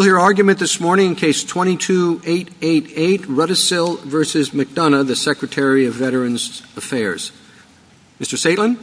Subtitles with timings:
[0.00, 4.16] We'll hear argument this morning in Case 22-888, Rudisill v.
[4.56, 7.32] McDonough, the Secretary of Veterans Affairs.
[8.18, 8.38] Mr.
[8.38, 8.76] Tseytlin?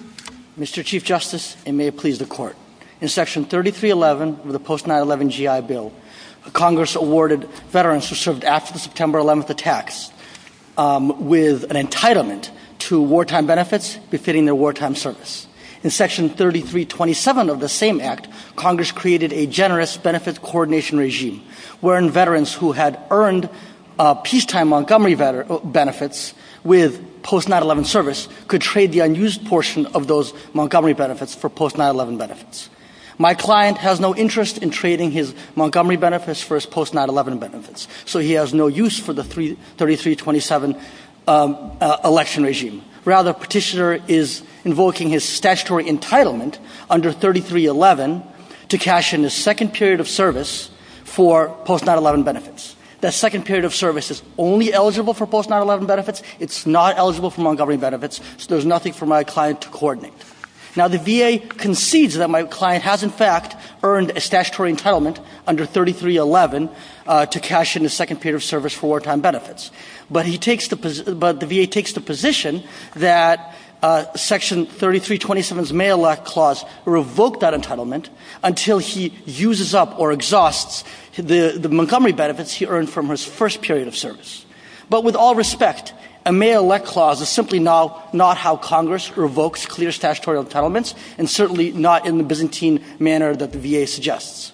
[0.60, 0.86] Mr.
[0.86, 2.56] Chief Justice, and may it please the Court,
[3.02, 5.92] in Section 3311 of the Post-9-11 GI Bill,
[6.54, 10.12] Congress awarded veterans who served after the September 11th attacks
[10.78, 15.47] um, with an entitlement to wartime benefits befitting their wartime service.
[15.84, 21.44] In Section 3327 of the same Act, Congress created a generous benefits coordination regime
[21.82, 23.50] wherein veterans who had earned
[24.00, 30.34] uh, peacetime Montgomery uh, benefits with post-9-11 service could trade the unused portion of those
[30.54, 32.70] Montgomery benefits for post-9-11 benefits.
[33.20, 38.20] My client has no interest in trading his Montgomery benefits for his post-9-11 benefits, so
[38.20, 40.76] he has no use for the 3327
[41.28, 42.84] um, uh, election regime.
[43.06, 46.58] Rather, Petitioner is invoking his statutory entitlement
[46.90, 48.22] under 3311
[48.68, 50.70] to cash in his second period of service
[51.06, 52.76] for post-9-11 benefits.
[53.00, 56.22] That second period of service is only eligible for post-9-11 benefits.
[56.40, 60.12] It's not eligible for Montgomery benefits, so there's nothing for my client to coordinate.
[60.76, 65.66] Now, the VA concedes that my client has, in fact, earned a statutory entitlement under
[65.66, 66.70] 3311
[67.08, 69.72] uh, to cash in his second period of service for wartime benefits.
[70.12, 72.64] But the VA takes the position
[72.96, 78.10] that Uh, section 3327's May-elect clause revoked that entitlement
[78.44, 80.84] until he uses up or exhausts
[81.16, 84.46] the Montgomery benefits he earned from his first period of service.
[84.90, 85.94] But with all respect,
[86.26, 92.06] a May-elect clause is simply not how Congress revokes clear statutory entitlements, and certainly not
[92.06, 94.52] in the Byzantine manner that the VA suggests.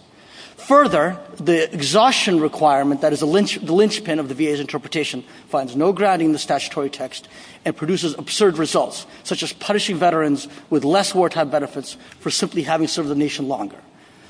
[0.68, 6.28] Further, the exhaustion requirement that is the linchpin of the VA's interpretation finds no grounding
[6.28, 7.28] in the statutory text
[7.66, 12.88] and produces absurd results, such as punishing veterans with less wartime benefits for simply having
[12.88, 13.76] served the nation longer.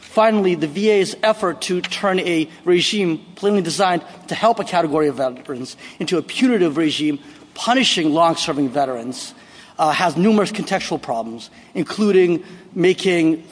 [0.01, 5.17] Finally, the VA's effort to turn a regime plainly designed to help a category of
[5.17, 7.19] veterans into a punitive regime
[7.53, 9.35] punishing long-serving veterans
[9.77, 12.43] uh, has numerous contextual problems, including
[12.73, 13.43] making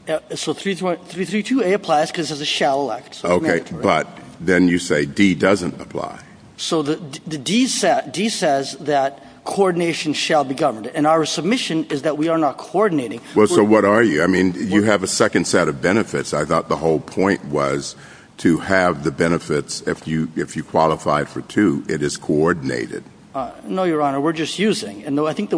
[0.07, 3.23] Uh, so 332A applies because it's a shall elect.
[3.23, 4.07] Okay, but
[4.41, 6.19] then you say D doesn't apply.
[6.57, 12.27] So the D says that coordination shall be governed, and our submission is that we
[12.27, 13.21] are not coordinating.
[13.35, 14.23] Well, so what are you?
[14.23, 16.33] I mean, you have a second set of benefits.
[16.33, 17.95] I thought the whole point was
[18.37, 23.03] to have the benefits, if you qualified for two, it is coordinated.
[23.33, 25.03] Uh, no, Your Honor, we're just using.
[25.05, 25.51] And I think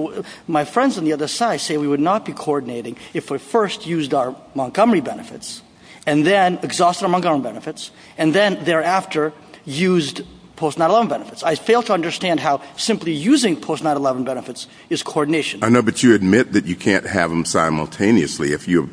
[0.48, 3.86] my friends on the other side say we would not be coordinating if we first
[3.86, 5.62] used our Montgomery benefits
[6.06, 9.34] and then exhausted our Montgomery benefits and then thereafter
[9.66, 10.22] used
[10.56, 11.44] post-9-11 benefits.
[11.44, 15.62] I fail to understand how simply using post-9-11 benefits is coordination.
[15.62, 18.54] I know, but you admit that you can't have them simultaneously.
[18.54, 18.90] If you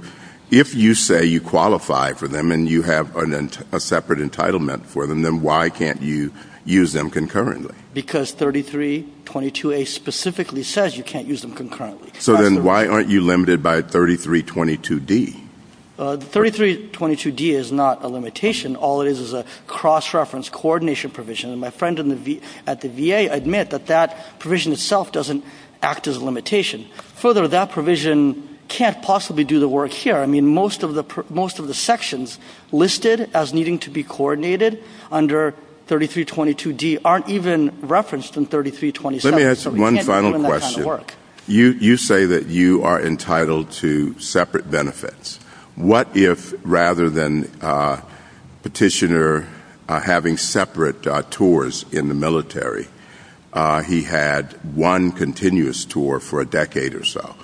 [0.94, 5.70] say you qualify for them and you have a separate entitlement for them, then why
[5.70, 6.32] can't you
[6.64, 7.74] use them concurrently?
[7.94, 12.10] Because 3322A specifically says you can't use them concurrently.
[12.18, 15.40] So then why aren't you limited by 3322D?
[15.98, 18.76] 3322D uh, is not a limitation.
[18.76, 21.50] All it is is a cross-reference coordination provision.
[21.50, 21.98] And my friend
[22.66, 25.44] at the VA admit that that provision itself doesn't
[25.82, 26.86] act as a limitation.
[27.16, 30.16] Further, that provision can't possibly do the work here.
[30.16, 32.38] I mean, most of the sections
[32.72, 35.54] listed as needing to be coordinated under
[35.88, 39.30] 3322D aren't even referenced in 3327.
[39.30, 41.04] Let me ask one final question.
[41.46, 45.38] You say that you are entitled to separate benefits.
[45.76, 48.00] What if, rather than uh,
[48.62, 49.48] petitioner
[49.86, 52.88] uh, having separate uh, tours in the military,
[53.84, 57.36] he had one continuous tour for a decade or so?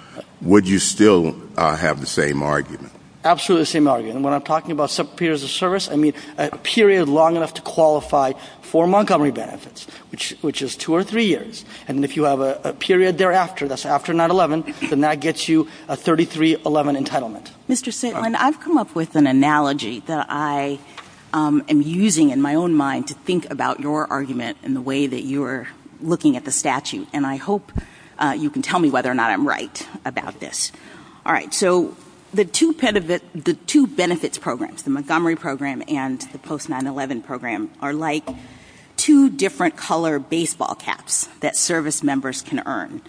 [0.43, 2.93] Would you still have the same argument?
[3.25, 4.25] Absolutely the same argument.
[4.25, 7.63] When I'm talking about separate periods of service, I mean a period long enough to
[7.63, 8.33] qualify
[8.63, 11.65] for Montgomery benefits, which, which is two or three years.
[11.89, 15.69] And if you have a, a period thereafter, that's after 9-11, then that gets you
[15.89, 17.51] a 33-11 entitlement.
[17.69, 17.91] Mr.
[17.93, 20.79] Tseytlin, I've come up with an analogy that I
[21.33, 25.07] um, am using in my own mind to think about your argument and the way
[25.07, 25.69] that you're
[26.01, 27.09] looking at the statute.
[27.13, 27.81] And I hope uh,
[28.19, 30.73] Uh, you can tell me whether or not I'm right about this.
[31.25, 31.97] All right, so
[32.33, 38.29] the two, benefits programs, the Montgomery program and the post 9-11 program, are like
[38.97, 43.01] two different color baseball caps that service members can earn.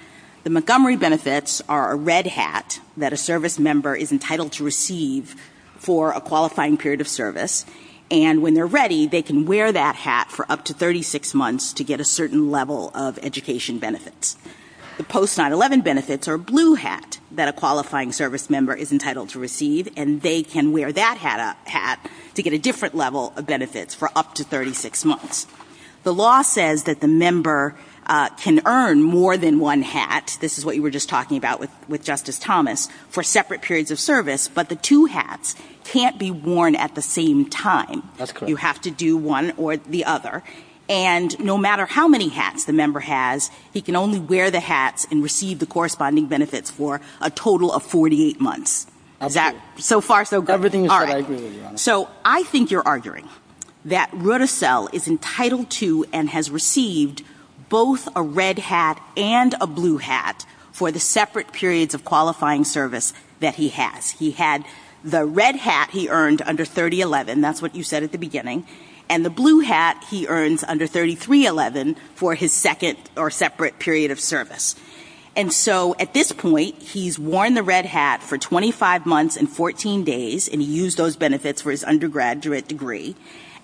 [0.43, 5.35] The Montgomery benefits are a red hat that a service member is entitled to receive
[5.77, 7.65] for a qualifying period of service.
[8.11, 11.83] And when they're ready, they can wear that hat for up to 36 months to
[11.83, 14.37] get a certain level of education benefits.
[14.99, 19.29] The post 9-11 benefits are a blue hat that a qualifying service member is entitled
[19.29, 23.47] to receive, and they can wear that hat, hat to get a different level of
[23.47, 25.47] benefits for up to 36 months.
[26.03, 30.37] The law says that the member uh, can earn more than one hat.
[30.41, 33.91] This is what you were just talking about with, with Justice Thomas for separate periods
[33.91, 35.55] of service, but the two hats
[35.85, 38.03] can't be worn at the same time.
[38.17, 38.49] That's correct.
[38.49, 40.43] You have to do one or the other.
[40.89, 45.05] And no matter how many hats the member has, he can only wear the hats
[45.11, 48.87] and receive the corresponding benefits for a total of 48 months.
[49.21, 50.53] Is that so far so good?
[50.53, 51.09] Everything right.
[51.09, 51.77] I agree with you, Honor.
[51.77, 53.29] So I think you're arguing
[53.85, 57.23] that Rudisill is entitled to and has received
[57.69, 63.13] both a red hat and a blue hat for the separate periods of qualifying service
[63.41, 64.11] that he has.
[64.11, 64.65] He had
[65.03, 67.41] the red hat he earned under 3011.
[67.41, 68.65] That's what you said at the beginning
[69.09, 74.19] and the blue hat he earns under 3311 for his second or separate period of
[74.19, 74.75] service.
[75.35, 80.03] And so at this point, he's worn the red hat for 25 months and 14
[80.03, 83.15] days, and he used those benefits for his undergraduate degree.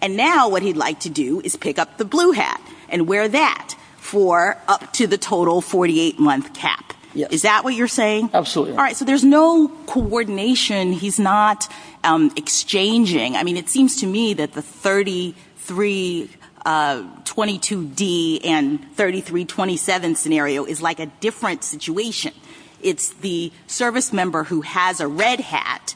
[0.01, 3.27] And now what he'd like to do is pick up the blue hat and wear
[3.27, 6.94] that for up to the total 48 month cap.
[7.15, 8.29] Is that what you're saying?
[8.33, 8.73] Absolutely.
[8.75, 8.95] All right.
[8.95, 10.91] So there's no coordination.
[10.91, 11.71] He's not
[12.03, 13.35] um, exchanging.
[13.35, 16.29] I mean, it seems to me that the 33
[16.65, 22.33] uh, 22D and 3327 scenario is like a different situation.
[22.81, 25.95] It's the service member who has a red hat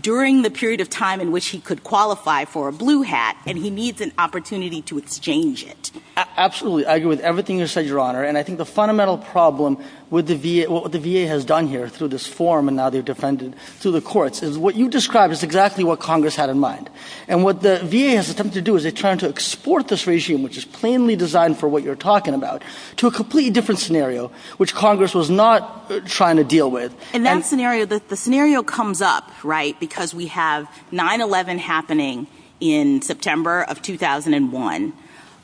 [0.00, 3.58] during the period of time in which he could qualify for a blue hat, and
[3.58, 5.90] he needs an opportunity to exchange it.
[6.16, 6.86] Absolutely.
[6.86, 8.22] I agree with everything you said, Your Honor.
[8.22, 11.88] And I think the fundamental problem with the VA, what the VA has done here
[11.88, 15.44] through this form, and now they've defended through the courts, is what you described is
[15.44, 16.90] exactly what Congress had in mind.
[17.28, 20.42] And what the VA has attempted to do is they're trying to export this regime,
[20.42, 22.62] which is plainly designed for what you're talking about,
[22.96, 26.92] to a completely different scenario, which Congress was not uh, trying to deal with.
[27.14, 32.26] In that scenario, the, scenario comes up, right, because we have 9-11 happening
[32.58, 34.92] in September of 2001,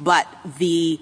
[0.00, 0.26] but
[0.58, 1.00] the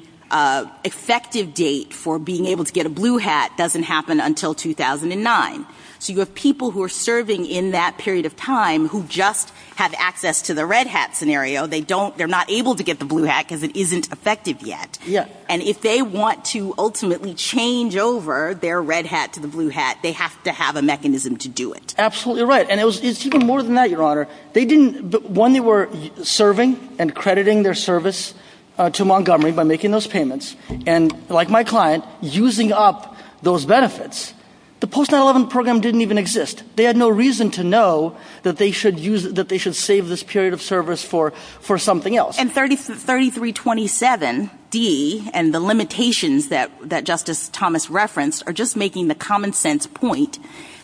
[0.85, 5.67] effective date for being able to get a blue hat doesn't happen until 2009.
[6.05, 9.95] So you have people who are serving in that period of time who just have
[9.97, 11.67] access to the red hat scenario.
[11.67, 14.99] They don't, they're not able to get the blue hat because it isn't effective yet.
[15.07, 15.29] Yeah.
[15.49, 19.99] And if they want to ultimately change over their red hat to the blue hat,
[20.03, 21.95] they have to have a mechanism to do it.
[21.97, 22.69] Absolutely right.
[22.69, 24.29] And it was, it's even more than that, Your Honor.
[24.53, 25.89] They didn't, when they were
[26.23, 28.39] serving and crediting their service uh,
[28.77, 34.35] Uh, to Montgomery by making those payments, and like my client, using up those benefits.
[34.81, 36.65] The post 9/11 program didn't even exist.
[36.77, 40.25] They had no reason to know that they should use that they should save this
[40.25, 41.33] period of service for
[41.79, 42.37] something else.
[42.37, 49.53] And 3327D and the limitations that that Justice Thomas referenced are just making the common
[49.55, 50.39] sense point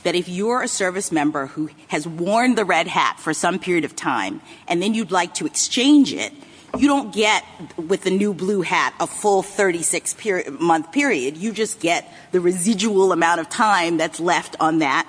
[0.05, 3.85] that if you're a service member who has worn the red hat for some period
[3.85, 6.33] of time and then you'd like to exchange it,
[6.79, 7.45] you don't get
[7.77, 11.37] with the new blue hat a full 36-month period.
[11.37, 15.07] You just get the residual amount of time that's left on that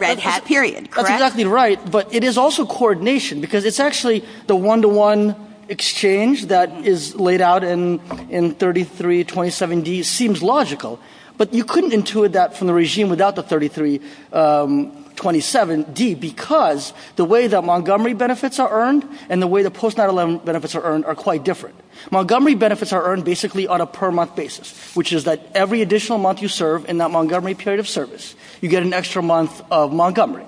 [0.00, 1.08] red hat period, correct?
[1.08, 5.36] That's exactly right, but it is also coordination because it's actually the one-to-one
[5.68, 11.00] exchange that is laid out in, in 3327D seems logical.
[11.36, 14.00] But you couldn't intuit that from the regime without the 33
[14.32, 19.98] um, 27D because the way that Montgomery benefits are earned and the way the post
[19.98, 21.76] 9/11 benefits are earned are quite different.
[22.10, 26.16] Montgomery benefits are earned basically on a per month basis, which is that every additional
[26.16, 29.92] month you serve in that Montgomery period of service, you get an extra month of
[29.92, 30.46] Montgomery.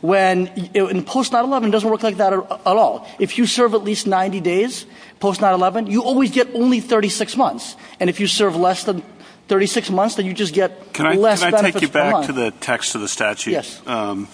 [0.00, 3.04] When in post 9/11 doesn't work like that at all.
[3.18, 4.86] If you serve at least 90 days
[5.20, 9.02] post 9/11, you always get only 36 months, and if you serve less than
[9.48, 12.32] 36 months, then you just get can I, less Can I take you back to
[12.32, 13.52] the text of the statute?
[13.52, 13.80] Yes.
[13.86, 14.28] Um,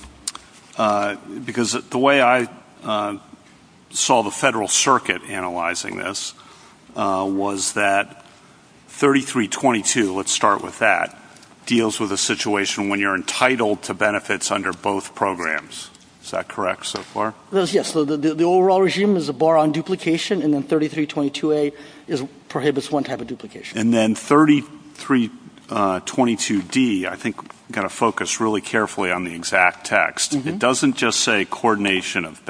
[0.76, 2.48] uh, because the way I
[2.82, 3.18] uh,
[3.90, 6.34] saw the Federal Circuit analyzing this
[6.96, 8.24] uh, was that
[8.88, 11.16] 3322, let's start with that,
[11.66, 15.90] deals with a situation when you're entitled to benefits under both programs.
[16.22, 17.34] Is that correct so far?
[17.52, 17.92] Yes.
[17.92, 21.74] The, overall regime is a bar on duplication, and then 3322A
[22.08, 23.78] is prohibits one type of duplication.
[23.78, 24.14] And then
[24.94, 27.36] 3322D, I think,
[27.70, 30.32] got to focus really carefully on the exact text.
[30.32, 30.48] Mm-hmm.
[30.48, 32.44] It doesn't just say coordination of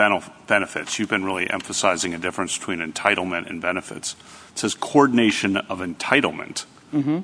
[0.47, 0.99] benefits.
[0.99, 4.17] You've been really emphasizing a difference between entitlement and benefits.
[4.53, 6.67] It says coordination of entitlement.
[6.93, 7.21] Mm-hmm.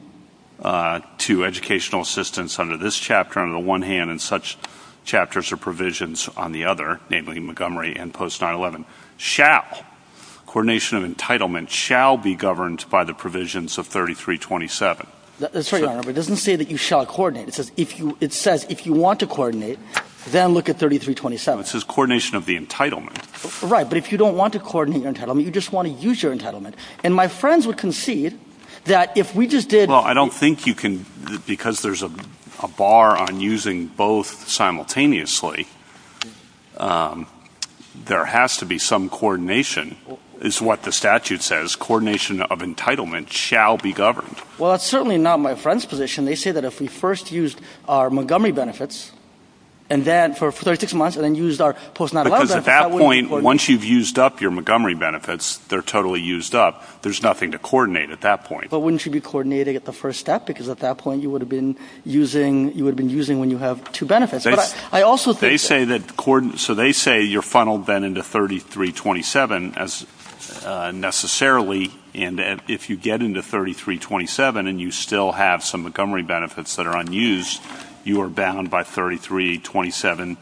[0.62, 4.58] Uh, to educational assistance under this chapter on the one hand and such
[5.06, 8.84] chapters or provisions on the other, namely Montgomery and post 9/11,
[9.16, 9.86] shall
[10.50, 15.06] coordination of entitlement shall be governed by the provisions of 3327.
[15.38, 16.02] That's right, Your Honor.
[16.02, 17.46] But it doesn't say that you shall coordinate.
[17.46, 19.78] It says if you it says if you want to coordinate,
[20.26, 21.60] then look at 3327.
[21.60, 23.70] It says coordination of the entitlement.
[23.70, 26.20] Right, but if you don't want to coordinate your entitlement, you just want to use
[26.20, 26.74] your entitlement.
[27.04, 28.36] And my friends would concede
[28.86, 31.06] that if we just did Well, I don't think you can
[31.46, 32.10] because there's a
[32.60, 35.68] a bar on using both simultaneously,
[36.76, 37.28] um,
[37.94, 39.96] there has to be some coordination,
[40.40, 41.76] is what the statute says.
[41.76, 44.36] Coordination of entitlement shall be governed.
[44.58, 46.24] Well, that's certainly not my friend's position.
[46.24, 49.12] They say that if we first used our Montgomery benefits,
[49.90, 53.28] and then for 36 months, and then used our post 9 Because at that point,
[53.28, 57.02] once you've used up your Montgomery benefits, they're totally used up.
[57.02, 58.70] There's nothing to coordinate at that point.
[58.70, 60.46] But wouldn't you be coordinating at the first step?
[60.46, 63.50] Because at that point, you would have been using you would have been using when
[63.50, 64.44] you have two benefits.
[64.44, 69.74] But I, also think they say that so they say you're funneled then into 3327
[69.74, 70.06] as
[70.64, 71.90] Uh, necessarily.
[72.14, 76.96] And if you get into 3327 and you still have some Montgomery benefits that are
[76.96, 77.62] unused,
[78.04, 80.36] you are bound by 3327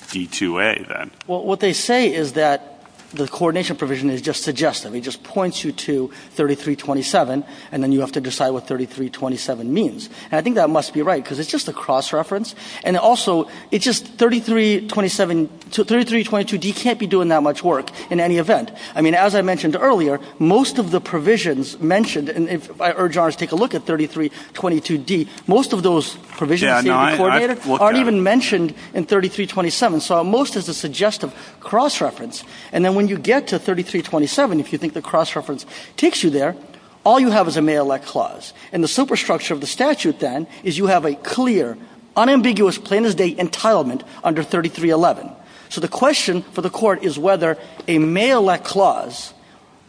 [0.00, 1.10] D2A then.
[1.26, 2.71] Well, what they say is that
[3.12, 4.94] the coordination provision is just suggestive.
[4.94, 10.08] It just points you to 3327, and then you have to decide what 3327 means.
[10.30, 12.54] And I think that must be right, because it's just a cross-reference.
[12.84, 18.72] And also, it's just 3327, 3322D can't be doing that much work in any event.
[18.94, 23.16] I mean, as I mentioned earlier, most of the provisions mentioned, and if I urge
[23.16, 29.04] ours to take a look at 3322D, most of those provisions aren't even mentioned in
[29.04, 30.00] 3327.
[30.00, 32.44] So most is a suggestive cross-reference.
[32.72, 35.66] And then when you get to 3327, if you think the cross-reference
[35.96, 36.56] takes you there,
[37.04, 38.52] all you have is a may elect clause.
[38.72, 41.76] And the superstructure of the statute then is you have a clear,
[42.16, 45.30] unambiguous, plain as day entitlement under 3311.
[45.68, 49.34] So the question for the court is whether a may elect clause,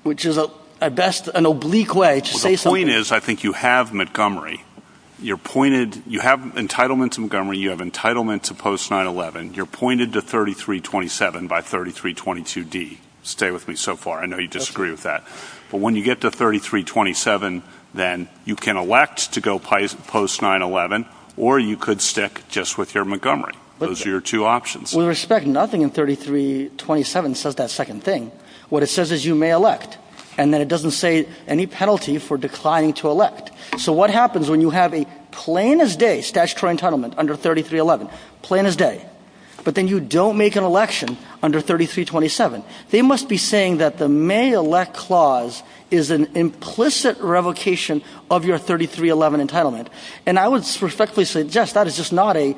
[0.03, 0.39] which is
[0.81, 2.85] at best an oblique way to say something.
[2.85, 4.63] The point is, I think you have Montgomery
[5.23, 10.13] you're pointed, you have entitlement to Montgomery, you have entitlement to post 9-11, you're pointed
[10.13, 12.97] to 3327 by 3322D.
[13.23, 14.19] Stay with me so far.
[14.19, 15.23] I know you disagree with that.
[15.71, 17.63] But when you get to 3327,
[17.93, 19.97] then you can elect to go post
[20.41, 23.53] 9-11, or you could stick just with your Montgomery.
[23.79, 24.93] Those are your two options.
[24.93, 28.31] With respect, nothing in 3327 says that second thing.
[28.69, 29.97] What it says is you may elect
[30.37, 33.51] and then it doesn't say any penalty for declining to elect.
[33.77, 38.09] So what happens when you have a plain as day statutory entitlement under 3311,
[38.41, 39.05] plain as day,
[39.63, 42.63] but then you don't make an election under 3327?
[42.89, 48.57] They must be saying that the may elect clause is an implicit revocation of your
[48.57, 49.87] 3311 entitlement.
[50.25, 52.55] And I would respectfully suggest that is just not a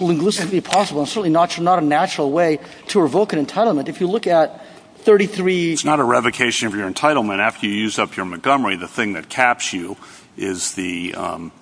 [0.00, 3.88] linguistically possible and certainly not, not a natural way to revoke an entitlement.
[3.88, 4.64] If you look at
[5.04, 5.72] 33...
[5.72, 7.38] It's not a revocation of your entitlement.
[7.38, 9.98] After you use up your Montgomery, the thing that caps you
[10.36, 11.52] is the um,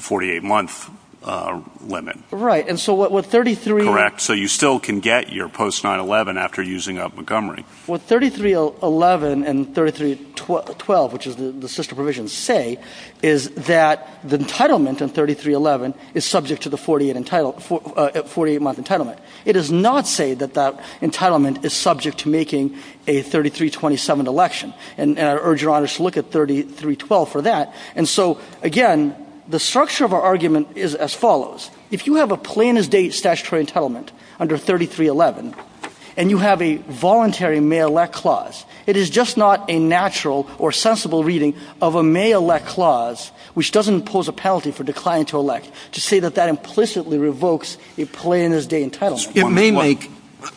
[0.00, 0.90] 48-month
[1.80, 2.16] limit.
[2.30, 2.66] Right.
[2.68, 3.84] And so what, what 33.
[3.84, 4.20] Correct.
[4.20, 7.64] So you still can get your post 9 11 after using up Montgomery.
[7.86, 12.78] What 3311 and 3312, which is the, sister provisions, say
[13.22, 17.60] is that the entitlement in 3311 is subject to the 48, entitle,
[17.96, 19.18] uh, 48 month entitlement.
[19.44, 24.74] It does not say that that entitlement is subject to making a 3327 election.
[24.96, 27.74] And, and I urge your honors to look at 3312 for that.
[27.94, 31.70] And so, again, the structure of our argument is as follows.
[31.90, 35.54] If you have a plain as day statutory entitlement under 3311,
[36.16, 40.72] and you have a voluntary may elect clause, it is just not a natural or
[40.72, 45.36] sensible reading of a may elect clause which doesn't impose a penalty for declining to
[45.36, 49.36] elect to say that that implicitly revokes a plain as day entitlement.
[49.36, 50.10] It may make,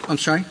[0.08, 0.46] I'm sorry?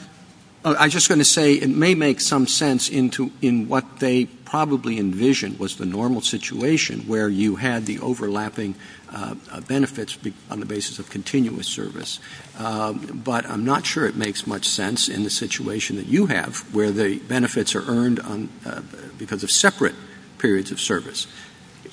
[0.65, 4.01] Oh, I was just going to say it may make some sense into in what
[4.01, 8.75] they probably envisioned was the normal situation where you had the overlapping
[9.13, 9.35] uh,
[9.69, 10.17] benefits
[10.51, 12.19] on the basis of continuous service.
[12.59, 16.61] Um, but I'm not sure it makes much sense in the situation that you have,
[16.75, 18.81] where the benefits are earned on, uh,
[19.19, 19.95] because of separate
[20.39, 21.27] periods of service.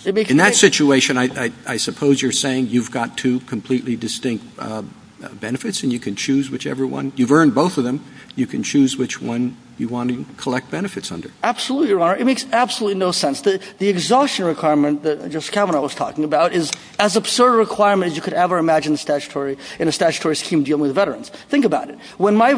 [0.05, 4.83] In that situation, I, I, I, suppose you're saying you've got two completely distinct uh,
[5.41, 7.11] benefits, and you can choose whichever one.
[7.17, 8.05] You've earned both of them.
[8.35, 11.29] You can choose which one you want to collect benefits under.
[11.43, 12.15] Absolutely, Your Honor.
[12.15, 13.41] It makes absolutely no sense.
[13.41, 18.11] The, the exhaustion requirement that Justice Kavanaugh was talking about is as absurd a requirement
[18.11, 18.95] as you could ever imagine
[19.79, 21.29] in, a statutory scheme dealing with veterans.
[21.49, 21.99] Think about it.
[22.17, 22.53] When my,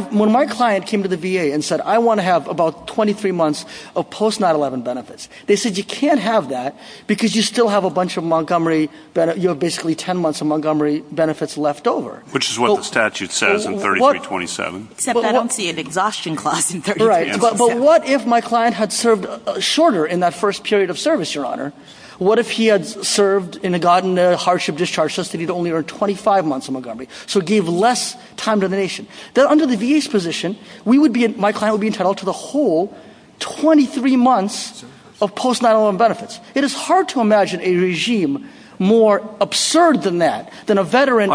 [0.46, 4.10] client came to the VA and said, I want to have about 23 months of
[4.10, 8.18] post 9-11 benefits, they said you can't have that because you still have a bunch
[8.18, 12.24] of Montgomery, you have basically 10 months of Montgomery benefits left over.
[12.32, 14.90] Which is what the statute says in 3327.
[14.92, 17.07] Except I don't see an exhaustion clause in 3327.
[17.08, 17.40] Right.
[17.40, 21.00] But, but what if my client had served uh, shorter in that first period of
[21.00, 21.74] service, Your Honor?
[22.20, 25.88] What if he had served and gotten a hardship discharge such that he'd only earned
[25.88, 29.08] 25 months in Montgomery, so gave less time to the nation?
[29.36, 32.34] Then under the VA's position, we would be, my client would be entitled to the
[32.34, 32.98] whole
[33.40, 34.84] 23 months
[35.22, 36.40] of post 9/11 benefits.
[36.56, 38.50] It is hard to imagine a regime
[38.80, 41.30] more absurd than that, than a veteran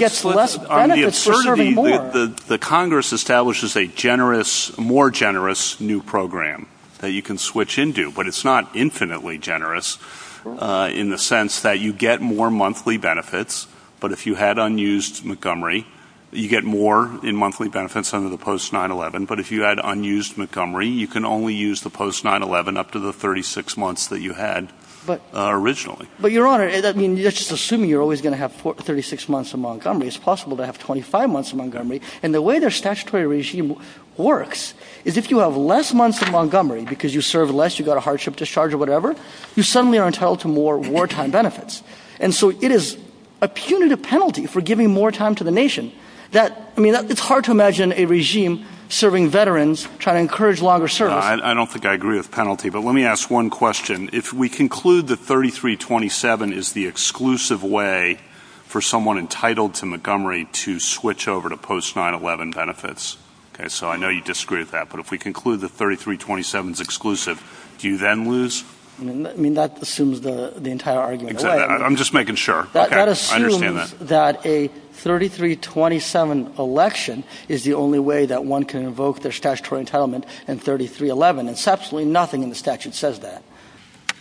[0.00, 1.88] gets less benefits for serving more.
[1.88, 6.66] The, Congress establishes a generous, more generous new program
[6.98, 9.98] that you can switch into, but it's not infinitely generous
[10.46, 13.66] uh, in the sense that you get more monthly benefits,
[14.00, 15.86] but if you had unused Montgomery,
[16.32, 20.38] you get more in monthly benefits under the post 9-11, but if you had unused
[20.38, 24.32] Montgomery, you can only use the post 9-11 up to the 36 months that you
[24.32, 24.72] had
[25.08, 26.06] Uh, originally.
[26.20, 29.52] But, Your Honor, I mean, that's just assuming you're always going to have 36 months
[29.52, 30.08] of Montgomery.
[30.08, 32.00] It's possible to have 25 months of Montgomery.
[32.22, 33.76] And the way their statutory regime
[34.16, 37.96] works is if you have less months of Montgomery because you served less, you got
[37.96, 39.16] a hardship discharge or whatever,
[39.56, 41.82] you suddenly are entitled to more wartime benefits.
[42.20, 42.98] And so it is
[43.40, 45.92] a punitive penalty for giving more time to the nation.
[46.30, 50.86] That, I mean, it's hard to imagine a regime serving veterans, trying to encourage longer
[50.86, 51.24] service.
[51.24, 54.10] I, I, don't think I agree with penalty, but let me ask one question.
[54.12, 58.18] If we conclude that 3327 is the exclusive way
[58.64, 63.16] for someone entitled to Montgomery to switch over to post 9-11 benefits,
[63.54, 66.80] okay, so I know you disagree with that, but if we conclude that 3327 is
[66.80, 68.62] exclusive, do you then lose?
[69.00, 71.62] I mean, that assumes the, the entire argument exactly.
[71.62, 72.68] I am just making sure.
[72.74, 72.96] That, okay.
[72.96, 74.08] that assumes that.
[74.08, 80.24] that a 3327 election is the only way that one can invoke their statutory entitlement
[80.46, 81.48] in 3311.
[81.48, 83.42] It's absolutely nothing in the statute says that.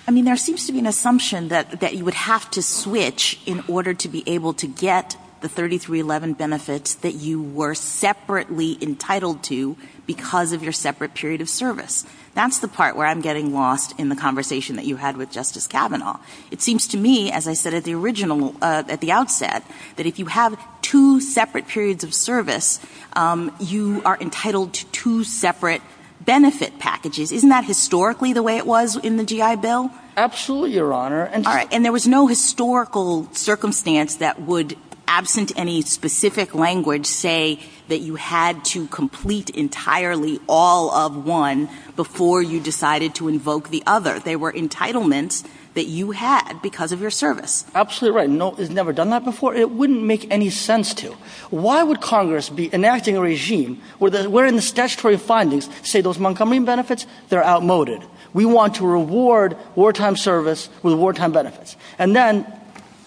[0.07, 3.39] I mean, there seems to be an assumption that, that you would have to switch
[3.45, 9.43] in order to be able to get the 3311 benefits that you were separately entitled
[9.43, 9.75] to
[10.05, 12.05] because of your separate period of service.
[12.33, 15.67] That's the part where I'm getting lost in the conversation that you had with Justice
[15.67, 16.19] Kavanaugh.
[16.49, 19.63] It seems to me, as I said at the original, uh, at the outset,
[19.97, 22.79] that if you have two separate periods of service,
[23.13, 25.81] um, you are entitled to two separate
[26.21, 27.31] benefit packages.
[27.31, 29.91] Isn't that historically the way it was in the GI Bill?
[30.15, 31.29] Absolutely, Your Honor.
[31.33, 31.67] All right.
[31.71, 34.77] And there was no historical circumstance that would
[35.11, 42.41] absent any specific language, say that you had to complete entirely all of one before
[42.41, 44.19] you decided to invoke the other.
[44.19, 47.65] They were entitlements that you had because of your service.
[47.75, 48.29] Absolutely right.
[48.29, 49.53] No, it's never done that before.
[49.53, 51.11] It wouldn't make any sense to.
[51.49, 56.59] Why would Congress be enacting a regime where, in the statutory findings say those Montgomery
[56.59, 58.01] benefits, they're outmoded.
[58.33, 61.75] We want to reward wartime service with wartime benefits.
[61.99, 62.47] And then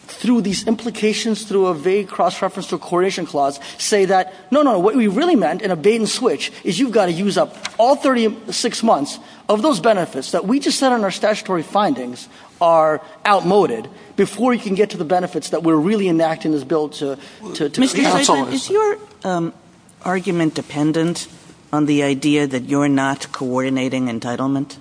[0.07, 4.73] through these implications through a vague cross-reference to a coordination clause say that, no, no,
[4.73, 7.37] no what we really meant in a bait and switch is you've got to use
[7.39, 12.29] up all 36 months of those benefits that we just said in our statutory findings
[12.61, 16.89] are outmoded before you can get to the benefits that we're really enacting this bill
[16.89, 17.17] to,
[17.55, 18.11] to, to Mr.
[18.11, 19.53] President, is your um,
[20.03, 21.29] argument dependent
[21.73, 24.77] on the idea that you're not coordinating entitlement?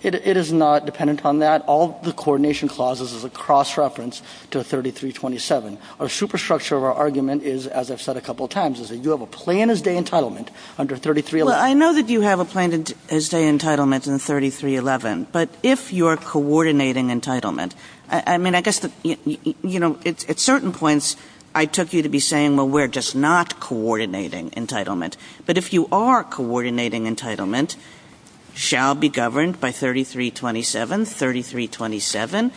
[0.00, 1.62] It, is not dependent on that.
[1.62, 5.76] All the coordination clauses is a cross-reference to 3327.
[5.98, 8.98] Our superstructure of our argument is, as I've said a couple of times, is that
[8.98, 11.46] you have a plain as day entitlement under 3311.
[11.46, 12.72] Well, I know that you have a plain
[13.10, 17.74] as day entitlement in 3311, but if you're coordinating entitlement,
[18.08, 21.16] I, mean, I guess you know, at certain points,
[21.54, 25.16] I took you to be saying, well, we're just not coordinating entitlement.
[25.44, 27.76] But if you are coordinating entitlement,
[28.58, 31.04] shall be governed by 3327.
[31.04, 32.50] 3327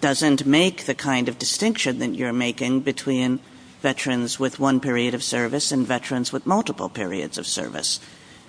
[0.00, 3.40] doesn't make the kind of distinction that you're making between
[3.80, 7.98] veterans with one period of service and veterans with multiple periods of service.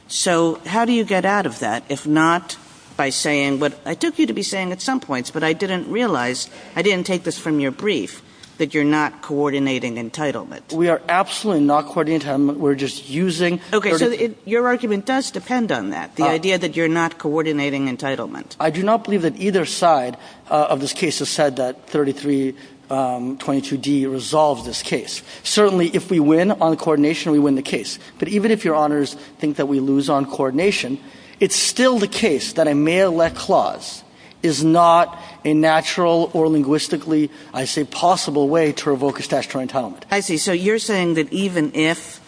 [0.08, 2.56] So how do you get out of that if not
[2.96, 5.90] by saying what I took you to be saying at some points, but I didn't
[5.92, 8.22] realize, I didn't take this from your brief,
[8.58, 10.74] that you're not coordinating entitlement.
[10.74, 12.58] We are absolutely not coordinating entitlement.
[12.58, 14.14] We're just using— Okay, so
[14.46, 18.56] your argument does depend on that, the uh, idea that you're not coordinating entitlement.
[18.60, 20.18] I do not believe that either side
[20.50, 25.22] uh, of this case has said that 3322D um, resolves this case.
[25.44, 28.00] Certainly, if we win on coordination, we win the case.
[28.20, 31.00] But even if Your Honors think that we lose on coordination,
[31.40, 34.04] it's still the case that a may-elect clause
[34.46, 40.04] is not a natural or linguistically, I say, possible way to revoke a statutory entitlement.
[40.12, 40.38] I see.
[40.38, 42.22] So you're saying that even if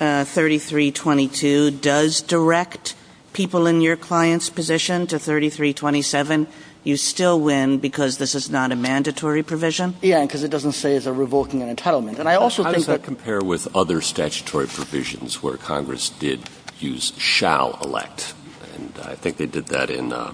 [0.00, 2.96] uh, 3322 does direct
[3.34, 6.46] people in your client's position to 3327,
[6.84, 9.94] you still win because this is not a mandatory provision?
[10.00, 12.18] Yeah, because it doesn't say it's a revoking an entitlement.
[12.18, 16.08] And I also think that— How does that compare with other statutory provisions where Congress
[16.08, 16.40] did
[16.80, 18.32] use shall elect?
[18.74, 20.32] And I think they did that in uh,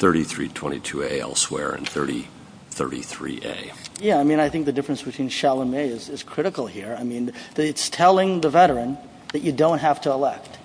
[0.00, 3.72] 3322A elsewhere and 3033A.
[4.00, 6.96] Yeah, I mean, I think the difference between shall and may is critical here.
[6.98, 8.96] I mean, it's telling the veteran
[9.32, 10.58] that you don't have to elect.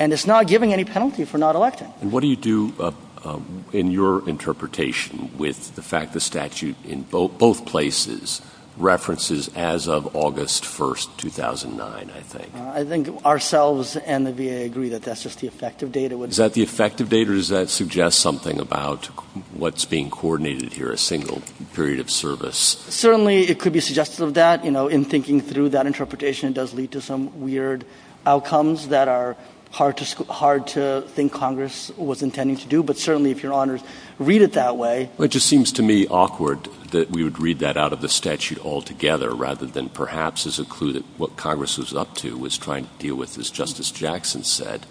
[0.00, 1.92] And it's not giving any penalty for not electing.
[2.00, 2.90] And what do you do uh,
[3.24, 3.38] uh,
[3.72, 8.42] in your interpretation with the fact the statute in both places
[8.80, 12.54] references as of August 1st, 2009, I think?
[12.54, 16.12] Uh, I think ourselves and the VA agree that that's just the effective date.
[16.12, 19.06] Is that the effective date, or does that suggest something about
[19.54, 21.42] what's being coordinated here, a single
[21.74, 22.56] period of service?
[22.88, 24.64] Certainly, it could be suggestive of that.
[24.64, 27.84] You know, in thinking through that interpretation, it does lead to some weird
[28.26, 29.36] outcomes that are
[29.70, 32.82] hard to think Congress was intending to do.
[32.82, 33.82] But certainly, if Your Honors
[34.18, 37.76] read it that way— it just seems to me awkward that we would read that
[37.76, 41.94] out of the statute altogether rather than perhaps as a clue that what Congress was
[41.94, 44.86] up to was trying to deal with, as Justice Jackson said,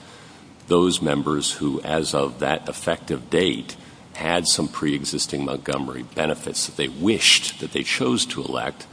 [0.67, 3.75] those members who, as of that effective date,
[4.13, 8.85] had some preexisting Montgomery benefits that they wished that they chose to elect,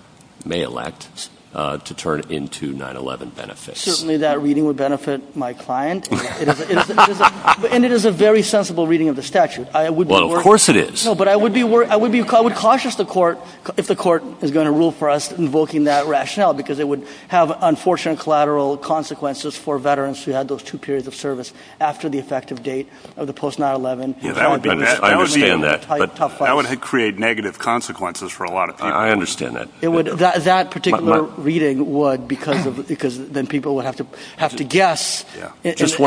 [0.45, 3.81] may elect, Uh, to turn into 9-11 benefits.
[3.81, 6.07] Certainly, that reading would benefit my client.
[6.13, 9.67] And it is a very sensible reading of the statute.
[9.73, 11.07] Well, of course it is.
[11.07, 13.39] No, but I would be— I would caution the Court,
[13.79, 17.07] if the Court is going to rule for us, invoking that rationale, because it would
[17.29, 22.19] have unfortunate collateral consequences for veterans who had those two periods of service after the
[22.19, 24.23] effective date of the post-9-11.
[24.23, 25.87] Yeah, that— I understand that.
[25.89, 28.93] But that would create negative consequences for a lot of people.
[28.93, 29.71] I understand that.
[29.81, 34.57] It would— that particular reading would, because of— because then people would have to— have
[34.57, 35.25] to guess—
[35.77, 35.99] Just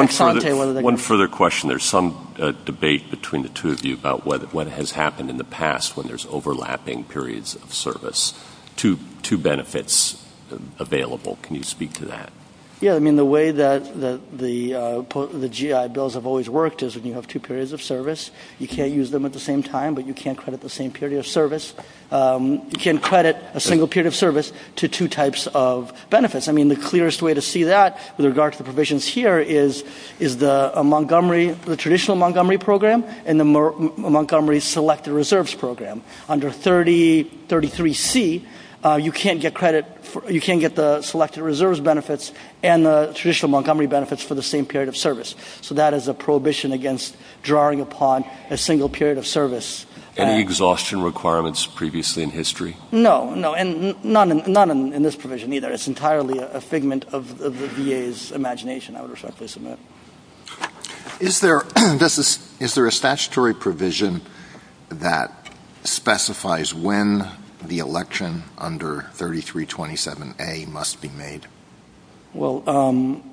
[0.84, 1.70] one further question.
[1.70, 5.44] There's some uh, debate between the two of you about what has happened in the
[5.44, 8.34] past when there's overlapping periods of service,
[8.76, 8.98] two
[9.38, 11.38] benefits uh, available.
[11.42, 12.32] Can you speak to that?
[12.82, 17.06] Yeah, I mean, the way that the uh, GI bills have always worked is when
[17.06, 20.08] you have two periods of service, you can't use them at the same time, but
[20.08, 21.74] you can't credit the same period of service.
[22.10, 26.48] Um, you can't credit a single period of service to two types of benefits.
[26.48, 29.84] I mean, the clearest way to see that with regard to the provisions here is
[30.20, 36.02] is the uh, Montgomery— the traditional Montgomery program and the Montgomery Selected Reserves program.
[36.30, 38.46] Under 30, 33C,
[38.86, 39.86] uh, you can't get credit—
[40.30, 42.32] you can't get the Selected Reserves benefits
[42.64, 45.36] and the traditional Montgomery benefits for the same period of service.
[45.62, 49.86] So that is a prohibition against drawing upon a single period of service.
[50.18, 52.76] Any uh, exhaustion requirements previously in history?
[52.92, 54.32] No, no, and none
[54.94, 55.72] in this provision either.
[55.72, 59.80] It's entirely a figment of the VA's imagination, I would respectfully submit.
[61.20, 64.22] Is there— is there a statutory provision
[64.90, 65.32] that
[65.84, 67.28] specifies when
[67.64, 71.46] the election under 3327A must be made?
[72.34, 73.24] Well, um,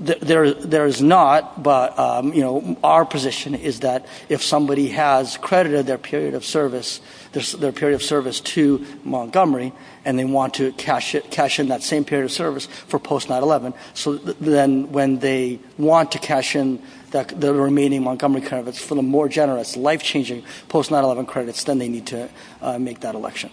[0.00, 5.86] there is not, but, um, you know, our position is that if somebody has credited
[5.86, 7.00] their period of service—
[7.32, 9.72] their period of service to Montgomery
[10.04, 11.14] and they want to cash
[11.60, 16.56] in that same period of service for post-9-11, so then when they want to cash
[16.56, 22.06] in the remaining Montgomery credits for the more generous, life-changing post-9-11 credits, then they need
[22.06, 22.30] to
[22.62, 23.50] uh, make that election.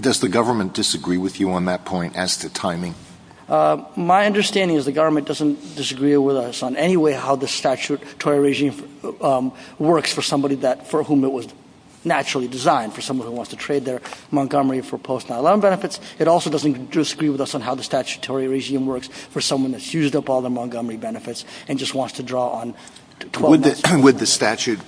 [0.00, 2.94] Does the government disagree with you on that point as to timing?
[3.48, 7.48] Uh, my understanding is the government doesn't disagree with us on any way how the
[7.48, 8.72] statutory regime
[9.20, 11.48] um, works for somebody that— for whom it was
[12.04, 14.00] naturally designed, for someone who wants to trade their
[14.30, 16.00] Montgomery for post-9-11 benefits.
[16.18, 19.92] It also doesn't disagree with us on how the statutory regime works for someone that's
[19.92, 22.74] used up all their Montgomery benefits and just wants to draw on
[23.32, 23.82] 12 months.
[23.92, 24.80] Would the statute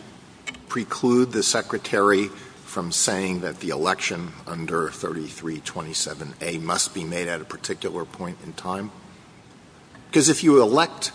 [0.69, 2.31] preclude the Secretary
[2.75, 8.53] from saying that the election under 3327A must be made at a particular point in
[8.53, 8.91] time?
[10.11, 11.13] Because if you elect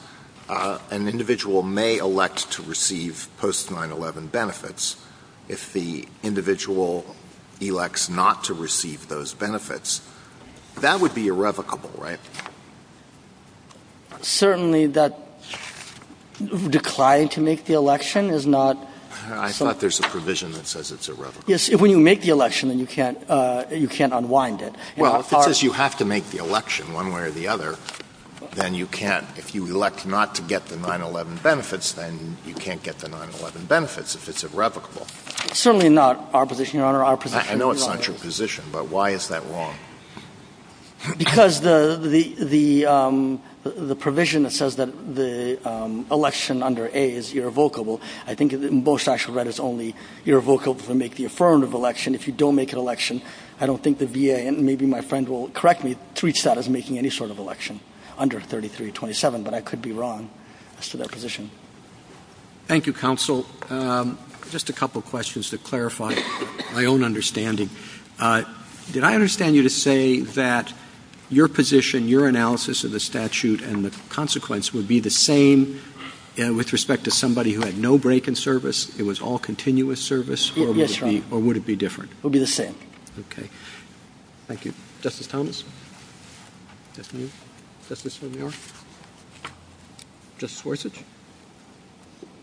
[0.49, 4.95] uh, an individual may elect to receive post-9-11 benefits.
[5.47, 7.15] If the individual
[7.61, 10.01] elects not to receive those benefits,
[10.79, 12.19] that would be irrevocable, right?
[14.21, 15.17] Certainly that
[16.69, 18.77] decline to make the election is not...
[19.31, 21.45] I thought there's a provision that says it's irrevocable.
[21.47, 24.73] Yes, when you make the election, then you can't uh, unwind it.
[24.97, 27.77] Well, if it says you have to make the election one way or the other,
[28.53, 29.25] then you can't.
[29.37, 33.67] If you elect not to get the 9-11 benefits, then you can't get the 9-11
[33.67, 35.07] benefits if it's irrevocable.
[35.53, 37.03] Certainly not our position, Your Honor.
[37.03, 39.75] I know it's not your position, but why is that wrong?
[41.17, 43.41] Because the um,
[43.95, 49.33] provision that says that the um, election under A is irrevocable, I think most actual
[49.35, 52.15] right is only irrevocable to make the affirmative election.
[52.15, 53.21] If you don't make an election,
[53.59, 56.69] I don't think the VA, and maybe my friend will correct me, treats that as
[56.69, 57.79] making any sort of election
[58.17, 60.29] under 3327, but I could be wrong
[60.77, 61.49] as to that position.
[62.67, 63.45] Thank you, counsel.
[63.69, 64.19] Um,
[64.51, 66.15] just a couple questions to clarify
[66.73, 67.69] my own understanding.
[68.19, 68.43] Uh,
[68.91, 70.73] did I understand you to say that
[71.29, 75.81] your position, your analysis of the statute and the consequence would be the same
[76.39, 78.97] uh, with respect to somebody who had no break in service?
[78.99, 80.51] It was all continuous service?
[80.55, 81.21] Yes, Your Honor.
[81.31, 82.11] Or would it be different?
[82.11, 82.75] It would be the same.
[83.19, 83.49] Okay.
[84.47, 84.73] Thank you.
[85.01, 85.63] Justice Thomas?
[86.95, 88.51] Justice Sotomayor?
[90.37, 91.03] Justice Gorsuch?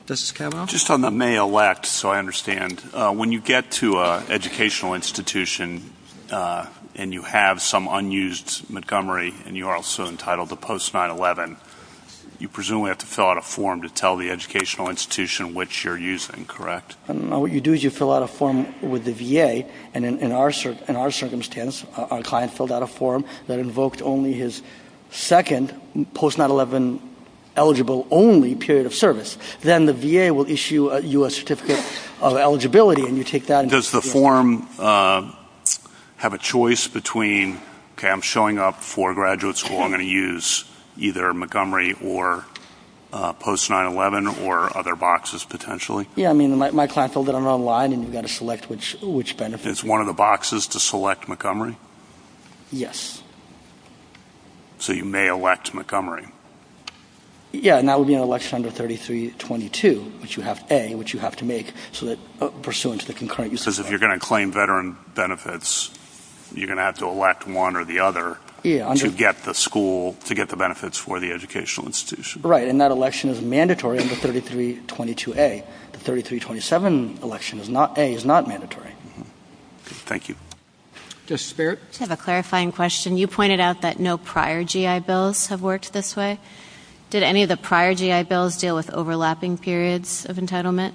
[0.07, 0.67] Justice Kavanaugh?
[0.67, 4.95] Just on the may elect, so I understand, uh, when you get to an educational
[4.95, 5.93] institution
[6.31, 11.57] Uh, and you have some unused Montgomery and you are also entitled to post-9-11,
[12.39, 15.99] you presumably have to fill out a form to tell the educational institution which you're
[15.99, 16.97] using, correct?
[17.09, 20.33] No, What you do is you fill out a form with the VA, and in
[20.33, 24.63] our circumstance, uh, our client filled out a form that invoked only his
[25.11, 25.75] second
[26.15, 27.01] post-9-11
[27.57, 29.39] eligible only period of service.
[29.63, 31.35] Then the VA will issue you a U.S.
[31.35, 31.83] certificate
[32.21, 33.69] of eligibility, and you take that...
[33.69, 35.33] Does the form uh,
[36.27, 37.61] have a choice between,
[37.93, 40.65] okay, I'm showing up for graduate school, I'm going to use
[40.99, 42.45] either Montgomery or
[43.13, 46.09] post-9-11 or other boxes potentially?
[46.17, 49.37] Yeah, I mean, my client filled it out online, and you've got to select which
[49.37, 49.71] benefit.
[49.71, 51.77] Is one of the boxes to select Montgomery?
[52.73, 53.23] Yes.
[54.79, 56.27] So you may elect Montgomery?
[57.53, 61.21] Yeah, and that would be an election under 3322, which you have A, which you
[61.21, 63.61] have to make so that uh pursuant to the concurrent use...
[63.61, 65.96] Because if you're going to claim veteran benefits,
[66.57, 70.35] you're going to have to elect one or the other to get the school, to
[70.35, 72.43] get the benefits for the educational institution.
[72.43, 75.65] Right, and that election is mandatory under 3322A.
[75.93, 78.89] The 3327 election is not A, is not mandatory.
[78.91, 79.23] Mm-hmm.
[79.83, 80.35] Thank you.
[81.27, 81.79] Justice Barrett?
[81.95, 83.17] I have a clarifying question.
[83.17, 86.39] You pointed out that no prior GI bills have worked this way.
[87.11, 90.93] Did any of the prior GI bills deal with overlapping periods of entitlement?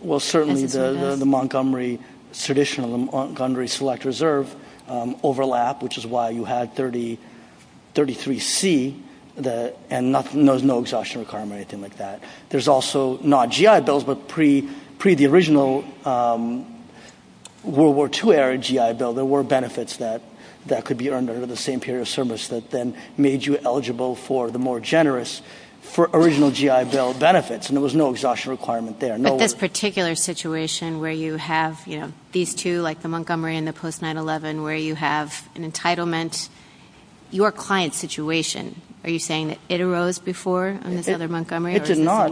[0.00, 2.00] Well, certainly the Montgomery
[2.32, 4.54] traditional, Montgomery Select Reserve
[4.88, 9.00] Um, overlap, which is why you had 33C,
[9.36, 12.20] and there's no exhaustion requirement or anything like that.
[12.50, 14.68] There's also not GI bills, but pre
[14.98, 16.66] the original um,
[17.64, 19.96] World War II era GI bill, there were benefits
[20.66, 24.14] that could be earned under the same period of service that then made you eligible
[24.14, 25.42] for the more generous
[25.98, 29.18] original GI bill benefits, and there was no exhaustion requirement there.
[29.18, 33.66] But this particular situation where you have you know, these two, like the Montgomery and
[33.66, 36.48] the post-9-11, where you have an entitlement,
[37.30, 41.74] your client's situation, are you saying that it arose before on this other Montgomery?
[41.74, 42.30] It did not,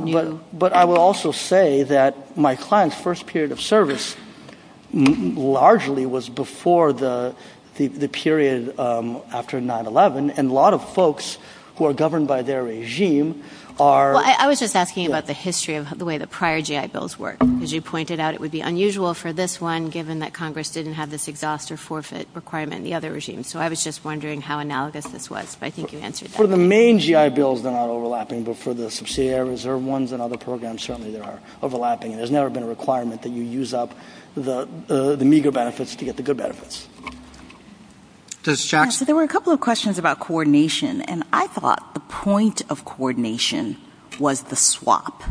[0.52, 4.16] but I will also say that my client's first period of service
[4.92, 7.34] largely was before the
[8.12, 11.38] period um, after 9-11, and a lot of folks
[11.80, 13.42] who are governed by their regime
[13.78, 14.12] are...
[14.12, 17.18] Well, I was just asking about the history of the way the prior GI bills
[17.18, 17.38] work.
[17.62, 20.92] As you pointed out, it would be unusual for this one, given that Congress didn't
[20.92, 23.44] have this exhaust or forfeit requirement in the other regime.
[23.44, 26.36] So I was just wondering how analogous this was, but I think you answered that.
[26.36, 30.20] For the main GI bills, they're not overlapping, but for the subsidiary reserve ones and
[30.20, 32.10] other programs, certainly they are overlapping.
[32.10, 33.94] And there's never been a requirement that you use up
[34.36, 36.88] the uh, meager benefits to get the good benefits.
[39.04, 43.76] There were a couple of questions about coordination, and I thought the point of coordination
[44.18, 45.22] was the swap.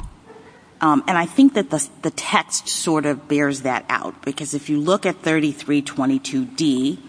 [0.82, 4.80] Um, and I think that the text sort of bears that out, because if you
[4.80, 7.00] look at 3322D,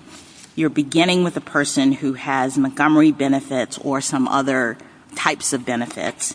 [0.56, 4.78] you're beginning with a person who has Montgomery benefits or some other
[5.14, 6.34] types of benefits,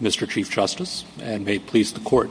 [0.00, 0.28] Mr.
[0.28, 2.30] Chief Justice, and may it please the Court,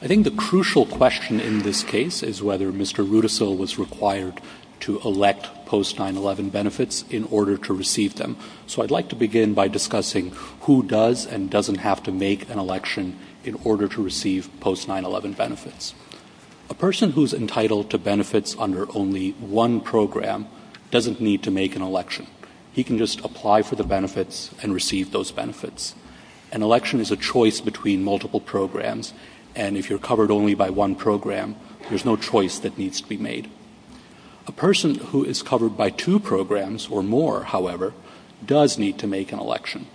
[0.00, 3.06] I think the crucial question in this case is whether Mr.
[3.06, 4.40] Rudisill was required
[4.80, 8.36] to elect post-9-11 benefits in order to receive them.
[8.66, 12.58] So I'd like to begin by discussing who does and doesn't have to make an
[12.58, 15.94] election in order to receive post-9-11 benefits.
[16.70, 20.46] A person who's entitled to benefits under only one program
[20.90, 22.26] doesn't need to make an election.
[22.72, 25.94] He can just apply for the benefits and receive those benefits.
[26.50, 29.12] An election is a choice between multiple programs,
[29.54, 31.56] and if you're covered only by one program,
[31.88, 33.50] there's no choice that needs to be made.
[34.46, 37.92] A person who is covered by two programs or more, however,
[38.44, 39.86] does need to make an election.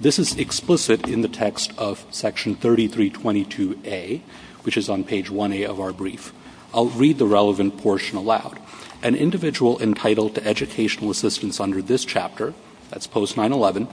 [0.00, 4.22] This is explicit in the text of Section 3322A,
[4.62, 6.32] which is on page 1A of our brief.
[6.72, 8.58] I'll read the relevant portion aloud.
[9.02, 12.54] An individual entitled to educational assistance under this chapter,
[12.88, 13.88] that's post-9-11,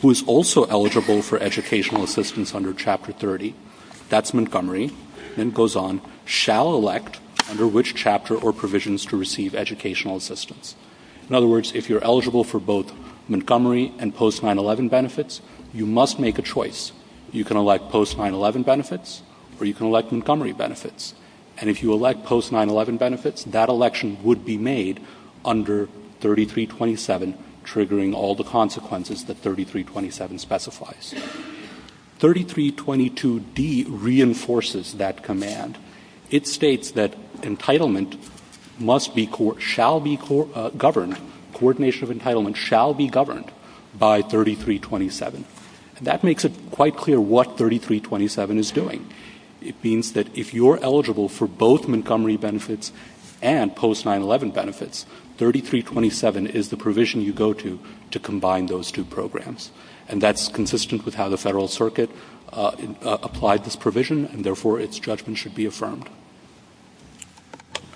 [0.00, 3.54] who is also eligible for educational assistance under Chapter 30,
[4.08, 4.90] that's Montgomery,
[5.36, 7.20] then goes on, shall elect
[7.50, 10.74] under which chapter or provisions to receive educational assistance.
[11.28, 12.94] In other words, if you're eligible for both
[13.28, 15.40] Montgomery and post-9-11 benefits,
[15.72, 16.92] you must make a choice.
[17.32, 19.22] You can elect post-9-11 benefits
[19.58, 21.14] or you can elect Montgomery benefits.
[21.58, 25.00] And if you elect post-9-11 benefits, that election would be made
[25.44, 25.86] under
[26.20, 31.14] 3327, triggering all the consequences that 3327 specifies.
[32.18, 35.78] 3322D reinforces that command.
[36.30, 38.18] It states that entitlement
[38.78, 39.28] must be,
[39.58, 40.18] shall be
[40.54, 41.18] uh, governed,
[41.52, 43.50] coordination of entitlement shall be governed
[43.98, 45.44] by 3327.
[46.00, 49.06] That makes it quite clear what 3327 is doing.
[49.60, 52.92] It means that if you're eligible for both Montgomery benefits
[53.42, 55.04] and post-9-11 benefits,
[55.36, 57.78] 3327 is the provision you go to
[58.10, 59.70] to combine those two programs.
[60.08, 62.10] And that's consistent with how the Federal Circuit
[62.52, 66.08] uh, uh, applied this provision, and therefore its judgment should be affirmed.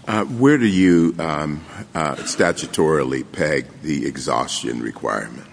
[0.06, 1.64] Uh, where do you um,
[1.94, 5.46] statutorily peg the exhaustion requirement?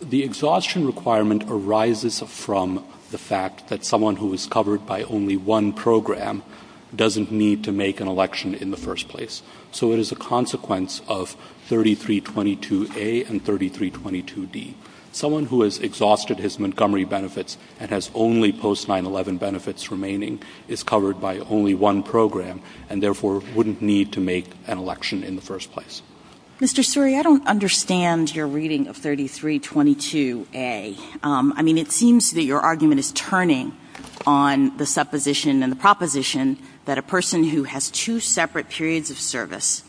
[0.00, 5.72] The exhaustion requirement arises from the fact that someone who is covered by only one
[5.72, 6.44] program
[6.94, 9.42] doesn't need to make an election in the first place.
[9.72, 11.36] So it is a consequence of
[11.68, 14.74] 3322A and 3322D.
[15.10, 21.20] Someone who has exhausted his Montgomery benefits and has only post-9-11 benefits remaining is covered
[21.20, 25.72] by only one program and therefore wouldn't need to make an election in the first
[25.72, 26.02] place.
[26.60, 26.82] Mr.
[26.82, 31.24] Suri, I don't understand your reading of 3322A.
[31.24, 33.76] Um, I mean, it seems that your argument is turning
[34.26, 39.20] on the supposition and the proposition that a person who has two separate periods of
[39.20, 39.84] service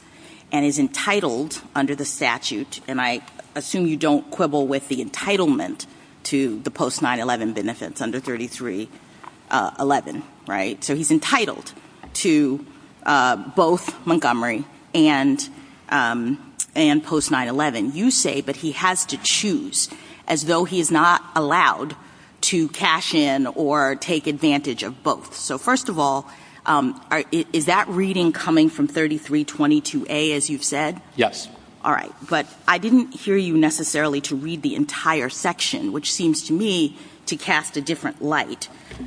[0.51, 3.21] and is entitled under the statute, and I
[3.55, 5.88] assume you don't quibble with the entitlement
[6.25, 10.84] to the post-9-11 benefits under 3311, uh, right?
[10.84, 11.74] So he's entitled
[12.13, 12.63] to
[13.07, 14.65] uh, both Montgomery
[15.89, 16.45] um,
[16.76, 17.93] and post-9-11.
[17.93, 19.89] You say but he has to choose
[20.28, 21.95] as though he is not allowed
[22.41, 25.36] to cash in or take advantage of both.
[25.36, 26.30] So first of all,
[26.65, 27.01] um,
[27.32, 31.01] is that reading coming from 3322A, as you've said?
[31.15, 31.49] Yes.
[31.84, 32.13] All right.
[32.30, 36.97] But I didn't hear you necessarily to read the entire section, which seems to me
[37.26, 38.65] to cast a different light.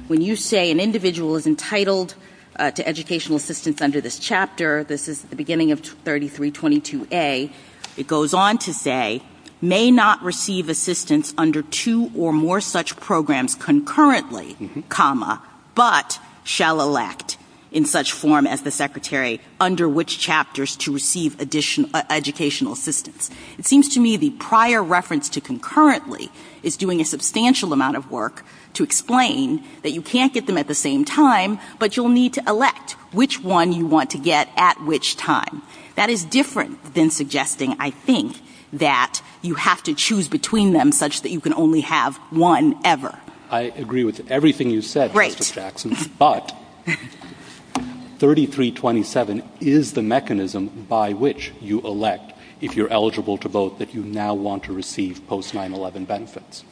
[0.09, 2.15] When you say an individual is entitled
[2.57, 7.51] Uh, to educational assistance under this chapter, this is the beginning of 3322A,
[7.97, 9.23] it goes on to say
[9.63, 14.81] may not receive assistance under two or more such programs concurrently, mm-hmm.
[14.83, 15.41] comma,
[15.75, 17.39] but shall elect
[17.71, 23.31] in such form as the Secretary under which chapters to receive additional uh, educational assistance.
[23.57, 26.31] It seems to me the prior reference to concurrently
[26.63, 28.45] is doing a substantial amount of work
[28.75, 32.43] to explain that you can't get them at the same time, but you'll need to
[32.47, 35.63] elect which one you want to get at which time.
[35.95, 38.41] That is different than suggesting, I think,
[38.73, 43.19] that you have to choose between them such that you can only have one ever.
[43.51, 51.53] I agree with everything you said, Justice Jackson, but 3327 is the mechanism by which
[51.61, 56.65] you elect if you're eligible to vote that you now want to receive post-9-11 benefits.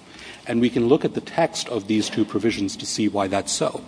[0.50, 3.52] And we can look at the text of these two provisions to see why that's
[3.52, 3.84] so.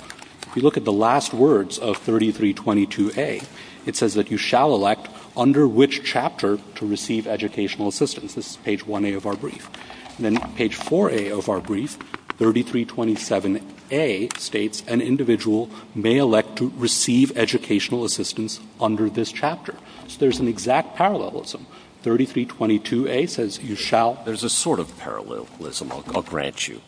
[0.47, 3.45] If you look at the last words of 3322A,
[3.85, 8.35] it says that you shall elect under which chapter to receive educational assistance.
[8.35, 9.69] This is page 1A of our brief.
[10.17, 11.99] And then page 4A of our brief,
[12.39, 19.75] 3327A states an individual may elect to receive educational assistance under this chapter.
[20.07, 21.67] So there's an exact parallelism.
[22.03, 24.23] 3322A says you shall.
[24.25, 26.81] There's a sort of parallelism, I'll grant you.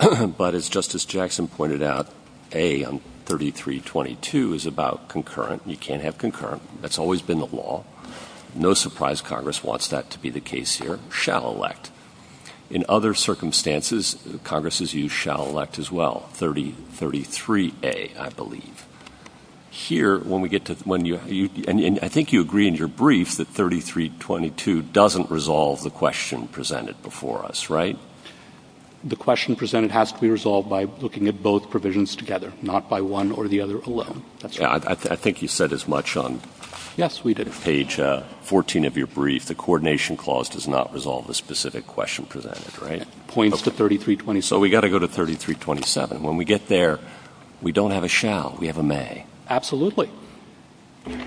[0.36, 2.08] But as Justice Jackson pointed out,
[2.52, 5.62] A on 3322 is about concurrent.
[5.66, 6.62] You can't have concurrent.
[6.82, 7.84] That's always been the law.
[8.54, 10.98] No surprise Congress wants that to be the case here.
[11.10, 11.90] Shall elect.
[12.68, 16.28] In other circumstances, Congress has used shall elect as well.
[16.34, 18.85] 3033A, I believe.
[19.76, 21.20] Here, when we get to when you
[21.68, 27.00] and I think you agree in your brief that 3322 doesn't resolve the question presented
[27.02, 27.98] before us, right?
[29.04, 33.02] The question presented has to be resolved by looking at both provisions together, not by
[33.02, 34.22] one or the other alone.
[34.40, 34.82] That's right.
[34.88, 36.40] I think you said as much on
[37.62, 39.44] page uh, 14 of your brief.
[39.44, 43.06] The coordination clause does not resolve the specific question presented, right?
[43.28, 44.40] Points to 3327.
[44.40, 46.22] So we've got to go to 3327.
[46.22, 46.98] When we get there,
[47.60, 48.56] we don't have a shall.
[48.58, 49.26] We have a may.
[49.48, 50.10] Absolutely.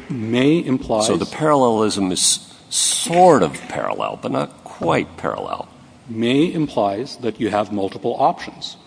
[0.09, 1.07] May implies.
[1.07, 5.67] So the parallelism is sort of parallel, but not quite parallel.
[6.07, 8.78] May implies that you have multiple options.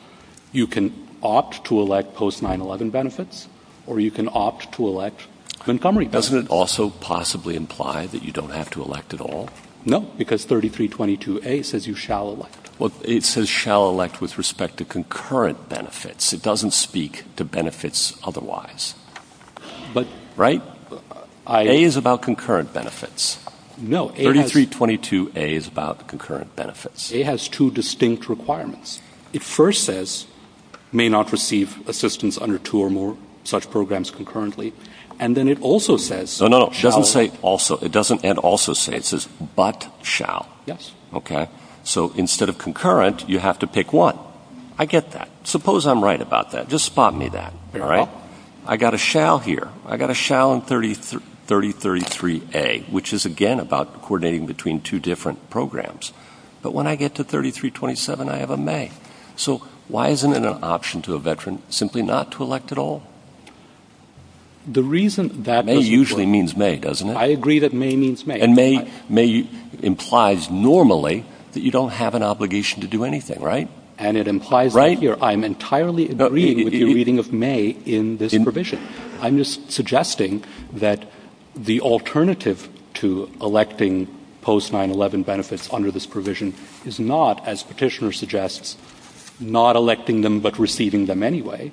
[0.53, 3.49] You can opt to elect post-9-11 benefits,
[3.87, 5.27] or you can opt to elect
[5.67, 6.29] Montgomery benefits.
[6.29, 9.49] Doesn't it also possibly imply that you don't have to elect at all?
[9.85, 12.71] No, because 3322A says you shall elect.
[12.79, 16.33] Well, it says shall elect with respect to concurrent benefits.
[16.33, 18.95] It doesn't speak to benefits otherwise.
[20.37, 20.63] Right?
[21.47, 23.45] A is about concurrent benefits.
[23.79, 24.09] No.
[24.11, 27.13] 3322A is about concurrent benefits.
[27.13, 29.01] A has two distinct requirements.
[29.33, 30.27] It first says
[30.93, 34.73] may not receive assistance under two or more such programs concurrently.
[35.19, 36.67] And then it also says No, no, no.
[36.71, 37.77] It doesn't say also.
[37.79, 38.95] It doesn't and also say.
[38.97, 40.49] It says but shall.
[40.67, 40.93] Yes.
[41.13, 41.49] Okay.
[41.85, 44.19] So instead of concurrent, you have to pick one.
[44.79, 45.29] I get that.
[45.45, 46.69] Suppose I'm right about that.
[46.69, 47.53] Just spot me that.
[47.75, 48.09] All right?
[48.67, 49.69] I got a shall here.
[49.85, 56.13] I got a shall in 3033A, which is, again, about coordinating between two different programs.
[56.63, 58.93] But when I get to 3327, I have a may.
[59.35, 59.59] So
[59.89, 63.03] why isn't it an option to a veteran simply not to elect at all?
[64.65, 67.17] The reason that May usually means may, doesn't it?
[67.17, 68.41] I agree that may means may.
[68.41, 69.49] And may
[69.83, 73.69] implies normally that you don't have an obligation to do anything, right?
[74.03, 75.17] And it implies that here.
[75.23, 78.81] I'm entirely agreeing with your reading of may in this provision.
[79.21, 80.43] I'm just suggesting
[80.73, 81.07] that
[81.55, 84.09] the alternative to electing
[84.41, 86.53] post-9-11 benefits under this provision
[86.85, 88.77] is not, as Petitioner suggests,
[89.39, 91.71] not electing them but receiving them anyway.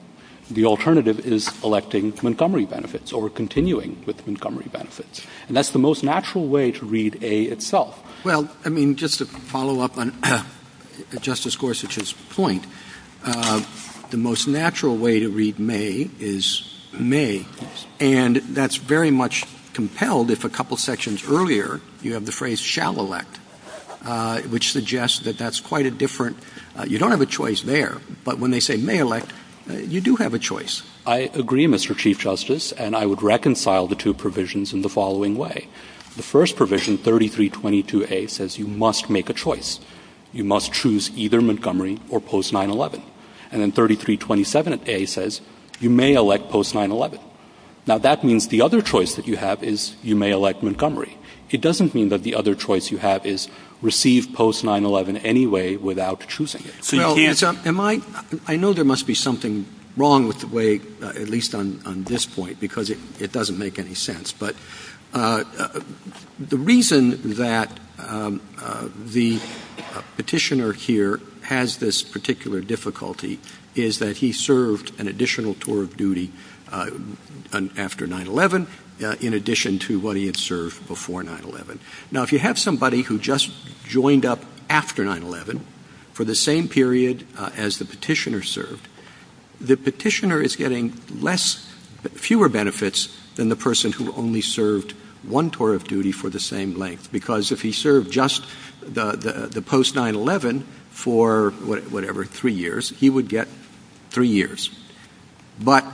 [0.51, 5.25] The alternative is electing Montgomery benefits or continuing with Montgomery benefits.
[5.47, 8.03] And that's the most natural way to read A itself.
[8.23, 10.13] Well, I mean, just to follow up on
[11.21, 12.65] Justice Gorsuch's point,
[13.23, 13.63] uh,
[14.09, 17.45] the most natural way to read may is may.
[17.99, 22.99] And that's very much compelled if a couple sections earlier you have the phrase shall
[22.99, 23.39] elect,
[24.05, 26.37] uh, which suggests that that's quite a different
[26.77, 27.97] uh,– you don't have a choice there.
[28.23, 29.31] But when they say may elect,
[29.67, 30.83] you do have a choice.
[31.05, 31.95] I agree, Mr.
[31.95, 35.67] Chief Justice, and I would reconcile the two provisions in the following way.
[36.15, 39.79] The first provision, 3322A, says you must make a choice.
[40.31, 43.01] You must choose either Montgomery or post-9-11.
[43.51, 45.41] And then 3327A says
[45.79, 47.19] you may elect post-9-11.
[47.87, 51.17] Now, that means the other choice that you have is you may elect Montgomery.
[51.49, 53.47] It doesn't mean that the other choice you have is
[53.81, 56.83] receive post-9-11 anyway without choosing it.
[56.83, 58.01] So you can't– am I–
[58.47, 59.65] I know there must be something
[59.97, 63.95] wrong with the way, uh, at least on this point, because it doesn't make any
[63.95, 64.31] sense.
[64.31, 64.55] But
[65.13, 65.79] Uh, uh,
[66.39, 69.39] the reason that um, uh, the
[70.15, 73.39] petitioner here has this particular difficulty
[73.75, 76.31] is that he served an additional tour of duty
[76.71, 78.67] after 9-11
[79.21, 81.79] in addition to what he had served before 9-11.
[82.11, 83.49] Now, if you have somebody who just
[83.85, 85.61] joined up after 9-11
[86.13, 87.25] for the same period
[87.57, 88.87] as the petitioner served,
[89.59, 90.91] the petitioner is getting
[92.13, 94.93] fewer benefits than the person who only served
[95.23, 97.11] one tour of duty for the same length.
[97.11, 98.45] Because if he served just
[98.81, 103.47] the post-9-11 for, whatever, three years, he would get
[104.09, 104.69] three years.
[105.59, 105.85] But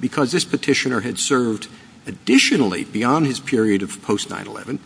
[0.00, 1.68] because this petitioner had served
[2.06, 4.78] additionally beyond his period of post-9-11,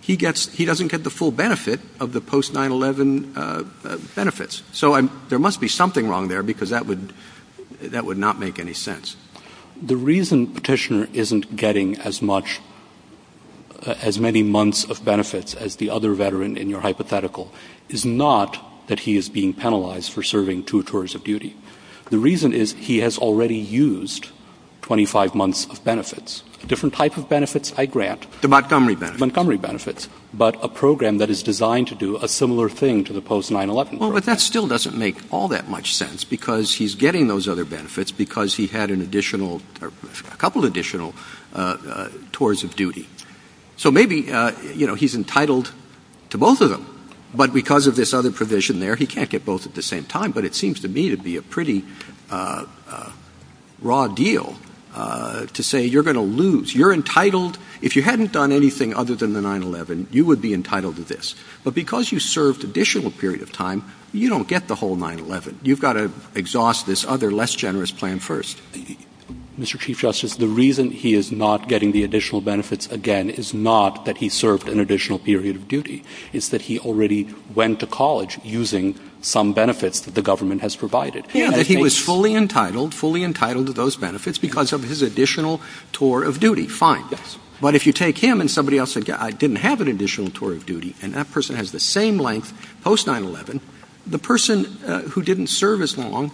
[0.00, 4.62] he doesn't get the full benefit of the post-9-11 uh, uh, benefits.
[4.72, 9.16] So there must be something wrong there because that would not make any sense.
[9.80, 12.60] The reason petitioner isn't getting as much,
[13.86, 17.52] Uh, as many months of benefits as the other veteran in your hypothetical
[17.88, 18.58] is not
[18.88, 21.54] that he is being penalized for serving two tours of duty.
[22.10, 24.30] The reason is he has already used
[24.82, 26.42] 25 months of benefits.
[26.62, 28.26] A different type of benefits, I grant.
[28.40, 29.20] The Montgomery benefits.
[29.20, 30.08] Montgomery benefits.
[30.34, 33.98] But a program that is designed to do a similar thing to the post-9-11 program.
[34.00, 37.64] Well, but that still doesn't make all that much sense because he's getting those other
[37.64, 41.14] benefits because he had an additional, a couple additional
[41.54, 43.06] uh, uh, tours of duty.
[43.78, 45.72] So maybe, uh, you know, he's entitled
[46.30, 46.94] to both of them.
[47.34, 50.32] But because of this other provision there, he can't get both at the same time.
[50.32, 51.84] But it seems to me to be a pretty
[52.30, 53.12] uh, uh,
[53.80, 54.56] raw deal
[55.52, 56.74] to say you're going to lose.
[56.74, 60.96] You're entitled, if you hadn't done anything other than the 9-11, you would be entitled
[60.96, 61.34] to this.
[61.64, 65.58] But because you served additional period of time, you don't get the whole 9-11.
[65.62, 68.60] You've got to exhaust this other less generous plan first.
[69.58, 69.78] Mr.
[69.78, 74.18] Chief Justice, the reason he is not getting the additional benefits, again, is not that
[74.18, 76.04] he served an additional period of duty.
[76.32, 81.26] It's that he already went to college using some benefits that the government has provided.
[81.34, 85.60] Yeah, that he was fully entitled, fully entitled to those benefits because of his additional
[85.92, 86.68] tour of duty.
[86.68, 87.04] Fine.
[87.60, 90.52] But if you take him and somebody else said, I didn't have an additional tour
[90.52, 92.52] of duty, and that person has the same length
[92.84, 93.60] post-9-11,
[94.06, 96.30] the person uh, who didn't serve as long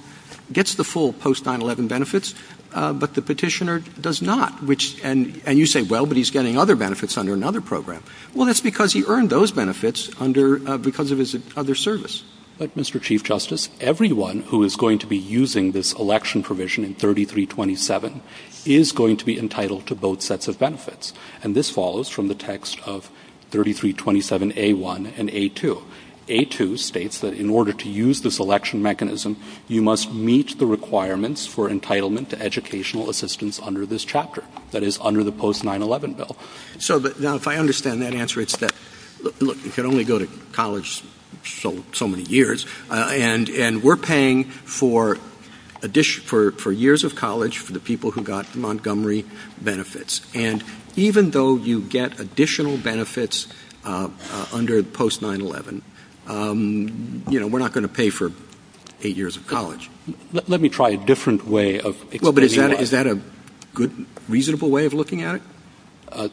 [0.53, 2.35] gets the full post-9-11 benefits,
[2.75, 4.53] Uh, but the petitioner does not.
[5.05, 8.03] And you say, well, but he's getting other benefits under another program.
[8.35, 12.25] Well, that's because he earned those benefits uh, because of his other service.
[12.57, 13.03] But, Mr.
[13.03, 18.23] Chief Justice, everyone who is going to be using this election provision in 3327
[18.65, 21.13] is going to be entitled to both sets of benefits.
[21.43, 23.11] And this follows from the text of
[23.51, 25.83] 3327A1 and A2.
[26.29, 29.37] A2 states that in order to use this election mechanism,
[29.69, 34.99] you must meet the requirements for entitlement to educational assistance under this chapter, that is,
[35.01, 36.37] under the post-9-11 bill.
[36.79, 38.73] So now if I understand that answer, it's that,
[39.41, 41.03] look, you can only go to college
[41.45, 45.19] so many years, uh, and we're paying for
[46.73, 49.25] years of college for the people who got the Montgomery
[49.61, 50.23] benefits.
[50.35, 50.65] And
[50.97, 53.49] even though you get additional benefits
[53.85, 55.83] uh, uh, under post-9-11,
[56.27, 58.33] Um, you know, we're not going to pay for
[59.03, 59.91] eight years of college.
[60.33, 62.43] Let me try a different way of explaining Well, but
[62.81, 63.21] is that a
[63.75, 65.43] good, reasonable way of looking at it?
[66.11, 66.29] Uh,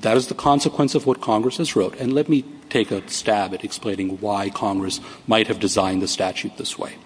[0.00, 1.96] that is the consequence of what Congress has wrote.
[1.98, 6.56] And let me take a stab at explaining why Congress might have designed the statute
[6.58, 6.96] this way.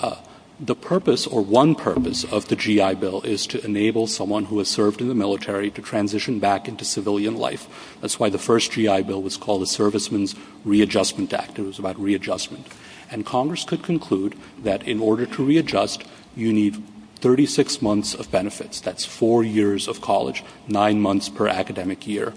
[0.00, 0.16] Uh,
[0.60, 4.68] The purpose, or one purpose, of the GI Bill is to enable someone who has
[4.68, 7.96] served in the military to transition back into civilian life.
[8.00, 11.58] That's why the first GI Bill was called the Servicemen's Readjustment Act.
[11.58, 12.66] It was about readjustment.
[13.10, 16.04] And Congress could conclude that in order to readjust,
[16.36, 16.82] you need
[17.16, 18.80] 36 months of benefits.
[18.80, 22.34] That's four years of college, nine months per academic year.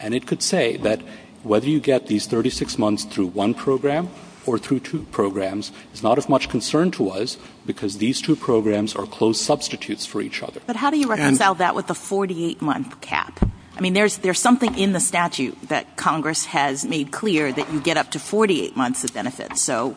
[0.00, 1.00] And it could say that
[1.42, 4.10] whether you get these 36 months through one program
[4.48, 7.36] or through two programs is not of much concern to us
[7.66, 10.60] because these two programs are close substitutes for each other.
[10.66, 13.38] But how do you reconcile that with the 48-month cap?
[13.76, 17.96] I mean, there's something in the statute that Congress has made clear that you get
[17.96, 19.62] up to 48 months of benefits.
[19.62, 19.96] So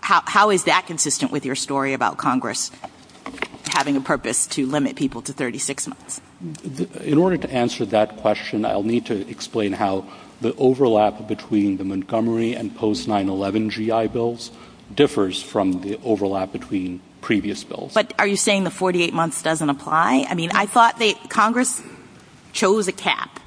[0.00, 2.70] how is that consistent with your story about Congress
[3.72, 6.20] having a purpose to limit people to 36 months?
[7.02, 10.06] In order to answer that question, I'll need to explain how
[10.40, 14.50] the overlap between the Montgomery and post-9-11 GI Bills
[14.94, 17.92] differs from the overlap between previous bills.
[17.92, 20.26] But are you saying the 48 months doesn't apply?
[20.28, 21.82] I mean, I thought Congress
[22.52, 23.40] chose a cap,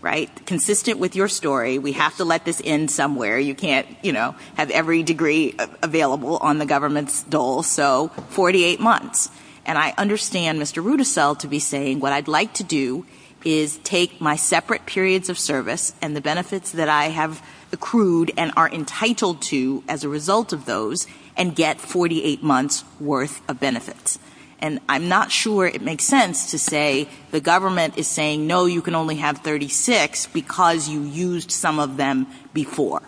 [0.00, 0.30] right?
[0.46, 3.38] Consistent with your story, we have to let this end somewhere.
[3.38, 7.64] You can't, you know, have every degree available on the government's dole.
[7.64, 9.28] So 48 months.
[9.64, 10.80] And I understand Mr.
[10.84, 13.04] Rudisill to be saying what I'd like to do
[13.46, 17.40] is take my separate periods of service and the benefits that I have
[17.72, 23.48] accrued and are entitled to as a result of those and get 48 months' worth
[23.48, 24.18] of benefits.
[24.58, 28.82] And I'm not sure it makes sense to say the government is saying, no, you
[28.82, 33.02] can only have 36 because you used some of them before,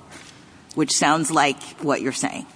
[0.77, 2.47] which sounds like what you're saying.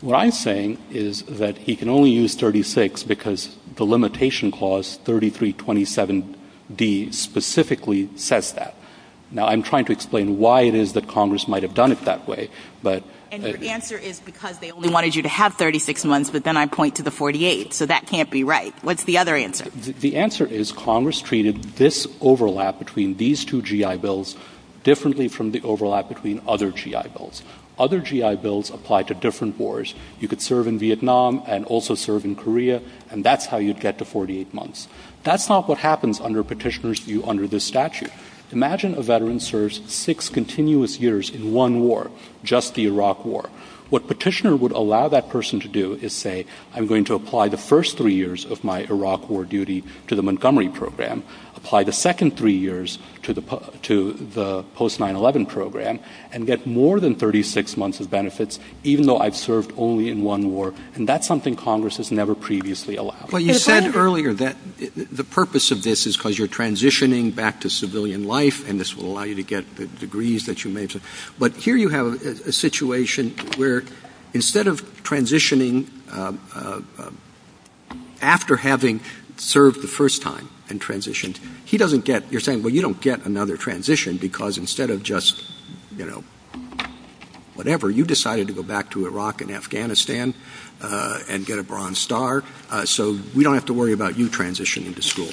[0.00, 4.98] What I'm saying is that he can only use 36 because the limitation clause
[6.76, 8.74] 3327D specifically says that.
[9.32, 12.26] Now, I'm trying to explain why it is that Congress might have done it that
[12.26, 12.50] way.
[12.82, 13.04] But.
[13.30, 16.42] And uh, your answer is because they only wanted you to have 36 months, but
[16.42, 17.72] then I point to the 48.
[17.72, 18.74] So that can't be right.
[18.82, 19.70] What's the other answer?
[19.70, 24.36] The answer is Congress treated this overlap between these two GI Bills
[24.82, 27.42] differently from the overlap between other GI Bills.
[27.78, 29.94] Other GI Bills apply to different wars.
[30.18, 33.96] You could serve in Vietnam and also serve in Korea, and that's how you'd get
[33.98, 34.86] to 48 months.
[35.22, 38.10] That's not what happens under Petitioner's view under this statute.
[38.52, 42.10] Imagine a veteran serves six continuous years in one war,
[42.42, 43.48] just the Iraq War.
[43.90, 47.58] What Petitioner would allow that person to do is say, I'm going to apply the
[47.58, 51.22] first three years of my Iraq War duty to the Montgomery program,
[51.62, 56.00] apply the second three years to the post-9-11 program,
[56.32, 60.50] and get more than 36 months of benefits, even though I've served only in one
[60.50, 60.74] war.
[60.94, 63.30] And that's something Congress has never previously allowed.
[63.30, 64.56] Well, you said earlier that
[64.94, 69.06] the purpose of this is because you're transitioning back to civilian life, and this will
[69.06, 70.98] allow you to get the degrees that you made.
[71.38, 73.82] But here you have a situation where
[74.32, 77.10] instead of transitioning uh, uh, uh,
[78.22, 79.00] after having
[79.36, 83.24] served the first time and transitioned, he doesn't get, you're saying, well, you don't get
[83.26, 85.50] another transition because instead of just,
[85.96, 86.24] you know,
[87.54, 90.34] whatever, you decided to go back to Iraq and Afghanistan
[90.82, 94.28] uh, and get a Bronze Star, uh, so we don't have to worry about you
[94.28, 95.30] transitioning to school.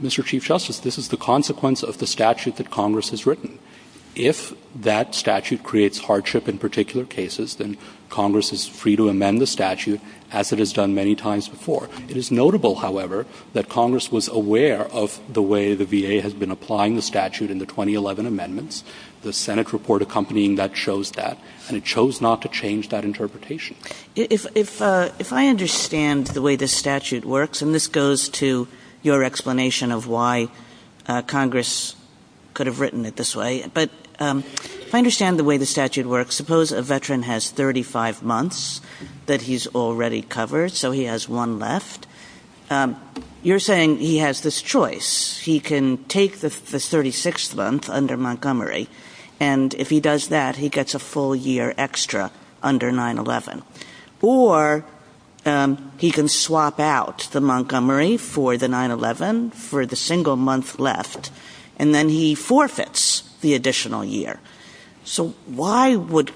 [0.00, 0.24] Mr.
[0.24, 3.58] Chief Justice, this is the consequence of the statute that Congress has written.
[4.14, 7.76] If that statute creates hardship in particular cases, then
[8.08, 10.00] Congress is free to amend the statute,
[10.32, 11.88] as it has done many times before.
[12.08, 16.50] It is notable, however, that Congress was aware of the way the VA has been
[16.50, 18.84] applying the statute in the 2011 amendments.
[19.22, 21.38] The Senate report accompanying that shows that,
[21.68, 23.76] and it chose not to change that interpretation.
[24.16, 28.66] Uh, if I understand the way this statute works, and this goes to
[29.02, 30.48] your explanation of why
[31.06, 31.94] uh, Congress
[32.60, 33.88] could have written it this way, but
[34.18, 38.82] um, if I understand the way the statute works, suppose a veteran has 35 months
[39.24, 42.06] that he's already covered, so he has one left.
[42.68, 43.00] Um,
[43.42, 45.38] you're saying he has this choice.
[45.38, 48.90] He can take the 36th month under Montgomery,
[49.40, 52.30] and if he does that, he gets a full year extra
[52.62, 53.62] under 9-11.
[54.20, 54.84] Or
[55.46, 61.30] um, he can swap out the Montgomery for the 9-11 for the single month left,
[61.80, 64.38] and then he forfeits the additional year.
[65.02, 66.30] So why would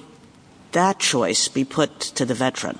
[0.73, 2.79] that choice be put to the veteran?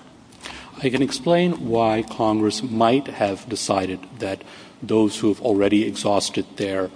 [0.83, 4.43] I can explain why Congress might have decided that
[4.83, 6.91] those who have already exhausted their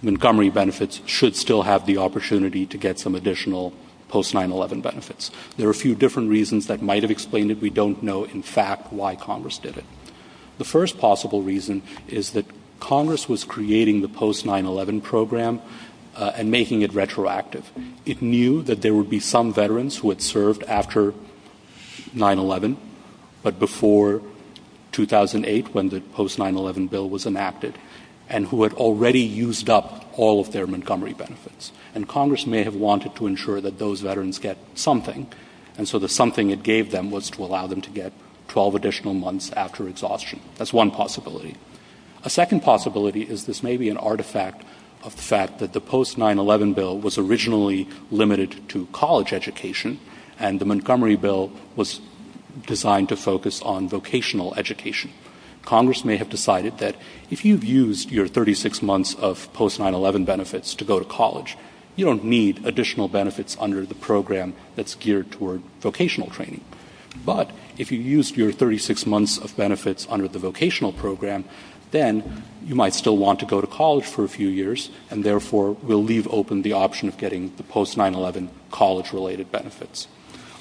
[0.00, 3.74] Montgomery benefits should still have the opportunity to get some additional
[4.08, 5.30] post-9-11 benefits.
[5.58, 7.60] There are a few different reasons that might have explained it.
[7.60, 9.84] We don't know, in fact, why Congress did it.
[10.58, 12.46] The first possible reason is that
[12.80, 15.60] Congress was creating the post-9-11 program
[16.14, 17.70] uh, and making it retroactive.
[18.04, 21.14] It knew that there would be some veterans who had served after
[22.14, 22.76] 9-11,
[23.42, 24.22] but before
[24.92, 27.76] 2008, when the post-9-11 bill was enacted,
[28.28, 31.70] and who had already used up all of their Montgomery benefits.
[31.94, 35.28] And Congress may have wanted to ensure that those veterans get something,
[35.78, 38.12] and so the something it gave them was to allow them to get
[38.48, 40.40] 12 additional months after exhaustion.
[40.56, 41.56] That's one possibility.
[42.26, 44.64] A second possibility is this may be an artifact
[45.04, 50.00] of the fact that the post-9-11 bill was originally limited to college education,
[50.36, 52.00] and the Montgomery bill was
[52.66, 55.12] designed to focus on vocational education.
[55.62, 56.96] Congress may have decided that
[57.30, 61.56] if you've used your 36 months of post-9-11 benefits to go to college,
[61.94, 66.64] you don't need additional benefits under the program that's geared toward vocational training.
[67.24, 71.44] But if you used your 36 months of benefits under the vocational program,
[71.96, 75.72] then you might still want to go to college for a few years, and therefore
[75.72, 80.08] will leave open the option of getting the post-9-11 college-related benefits.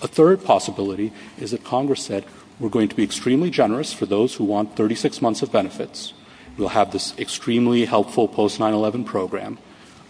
[0.02, 2.24] A third possibility is that Congress said,
[2.60, 6.14] we're going to be extremely generous for those who want 36 months of benefits.
[6.58, 9.58] We'll have this extremely helpful post-9-11 program.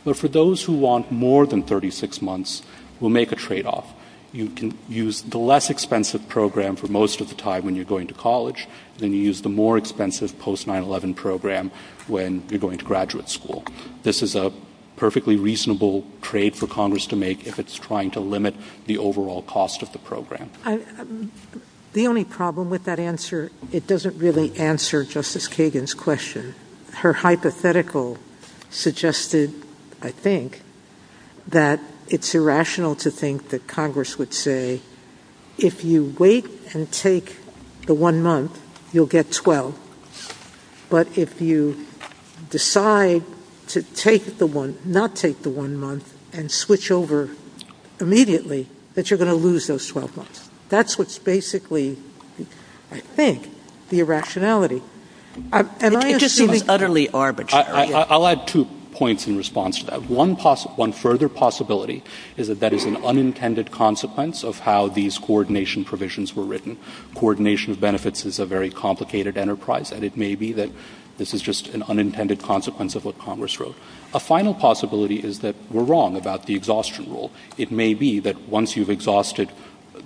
[0.03, 2.61] But for those who want more than 36 months,
[2.99, 3.93] we'll make a trade-off.
[4.35, 8.07] You can use the less expensive program for most of the time when you're going
[8.07, 8.67] to college,
[8.97, 11.71] then you use the more expensive post-9-11 program
[12.07, 13.63] when you're going to graduate school.
[14.03, 14.51] This is a
[14.97, 18.55] perfectly reasonable trade for Congress to make if it's trying to limit
[18.85, 20.49] the overall cost of the program.
[20.65, 21.31] Um,
[21.93, 26.55] the only problem with that answer, it doesn't really answer Justice Kagan's question.
[26.91, 28.17] Her hypothetical
[28.69, 29.53] suggested,
[30.01, 30.61] I think,
[31.47, 34.81] that it's irrational to think that Congress would say,
[35.57, 37.37] if you wait and take
[37.85, 38.61] the one month,
[38.93, 39.79] you'll get 12.
[40.89, 41.85] But if you
[42.49, 43.23] decide
[43.67, 47.29] to take the one, not take the one month and switch over
[47.99, 50.49] immediately, that you're going to lose those 12 months.
[50.69, 51.97] That's what's basically,
[52.91, 53.49] I think,
[53.89, 54.81] the irrationality.
[55.51, 57.65] Um, it just seems utterly arbitrary.
[57.65, 60.09] I'll add two points in response to that.
[60.09, 62.03] One further possibility
[62.37, 66.77] is that that is an unintended consequence of how these coordination provisions were written.
[67.13, 70.69] Coordination of benefits is a very complicated enterprise, and it may be that
[71.17, 73.77] this is just an unintended consequence of what Congress wrote.
[74.13, 77.31] A final possibility is that we're wrong about the exhaustion rule.
[77.57, 79.49] It may be that once you've exhausted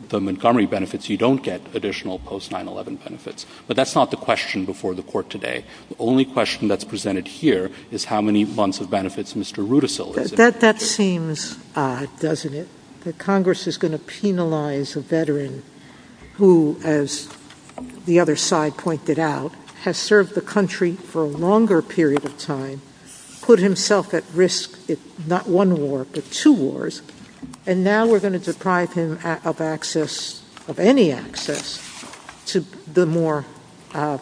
[0.09, 3.45] the Montgomery benefits, you don't get additional post-9-11 benefits.
[3.67, 5.63] But that's not the question before the Court today.
[5.89, 9.65] The only question that's presented here is how many months of benefits Mr.
[9.67, 10.51] Rudisill is to.
[10.51, 12.67] That seems odd, doesn't it,
[13.01, 15.63] that Congress is going to penalize a veteran
[16.33, 17.29] who, as
[18.05, 19.53] the other side pointed out,
[19.83, 22.81] has served the country for a longer period of time,
[23.41, 24.97] put himself at risk in
[25.27, 27.01] not one war but two wars,
[27.65, 31.85] and now we're going to deprive him of access, of any access,
[32.47, 32.61] to
[32.91, 33.45] the more
[33.93, 34.17] uh,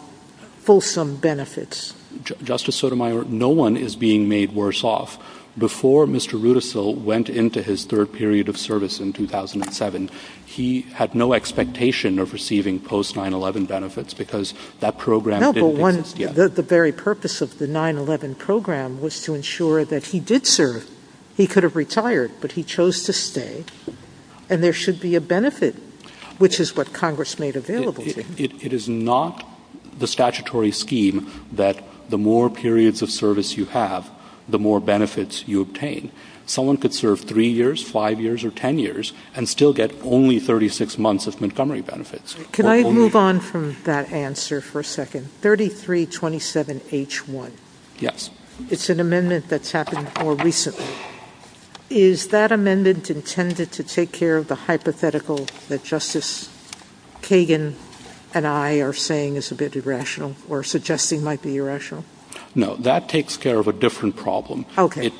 [0.60, 1.94] fulsome benefits.
[2.42, 5.18] Justice Sotomayor, no one is being made worse off.
[5.56, 6.40] Before Mr.
[6.40, 10.08] Rudisill went into his third period of service in 2007,
[10.46, 16.36] he had no expectation of receiving post-9-11 benefits because that program didn't exist yet.
[16.36, 20.46] No, but the very purpose of the 9-11 program was to ensure that he did
[20.46, 20.88] serve.
[21.38, 23.64] He could have retired, but he chose to stay,
[24.50, 25.76] and there should be a benefit,
[26.38, 28.34] which is what Congress made available to him.
[28.36, 29.48] It is not
[29.96, 31.80] the statutory scheme that
[32.10, 34.10] the more periods of service you have,
[34.48, 36.10] the more benefits you obtain.
[36.44, 40.98] Someone could serve three years, five years, or ten years and still get only 36
[40.98, 42.34] months of Montgomery benefits.
[42.50, 45.28] Can I move on from that answer for a second?
[45.42, 47.52] 3327H1.
[48.00, 48.30] Yes.
[48.70, 50.84] It's an amendment that's happened more recently.
[51.90, 56.50] Is that amendment intended to take care of the hypothetical that Justice
[57.22, 57.74] Kagan
[58.34, 62.04] and I are saying is a bit irrational or suggesting might be irrational?
[62.54, 64.66] No, that takes care of a different problem.
[64.76, 65.10] Okay.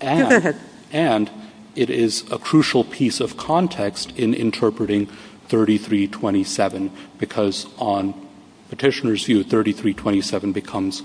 [0.00, 0.56] Go ahead.
[0.92, 1.30] And
[1.74, 5.06] it is a crucial piece of context in interpreting
[5.48, 8.14] 3327 because on
[8.68, 11.02] Petitioner's view, 3327 becomes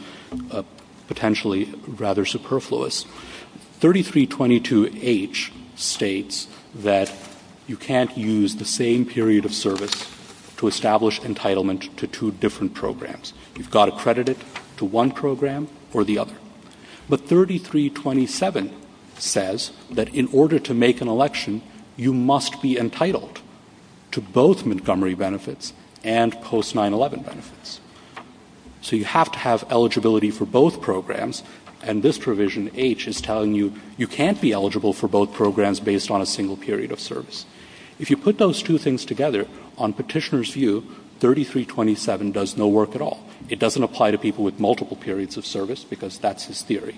[0.51, 0.61] uh,
[1.07, 3.05] potentially rather superfluous.
[3.79, 7.11] 3322H states that
[7.67, 10.11] you can't use the same period of service
[10.57, 13.33] to establish entitlement to two different programs.
[13.57, 14.37] You've got to credit it
[14.77, 16.35] to one program or the other.
[17.09, 18.71] But 3327
[19.17, 21.61] says that in order to make an election,
[21.97, 23.41] you must be entitled
[24.11, 25.73] to both Montgomery benefits
[26.03, 27.79] and post-9-11 benefits.
[28.81, 31.43] So you have to have eligibility for both programs,
[31.85, 36.11] and this provision, H, is telling you you can't be eligible for both programs based
[36.11, 37.45] on a single period of service.
[37.99, 40.81] If you put those two things together, on Petitioner's view,
[41.19, 43.25] 3327 does no work at all.
[43.47, 46.97] It doesn't apply to people with multiple periods of service because that's his theory.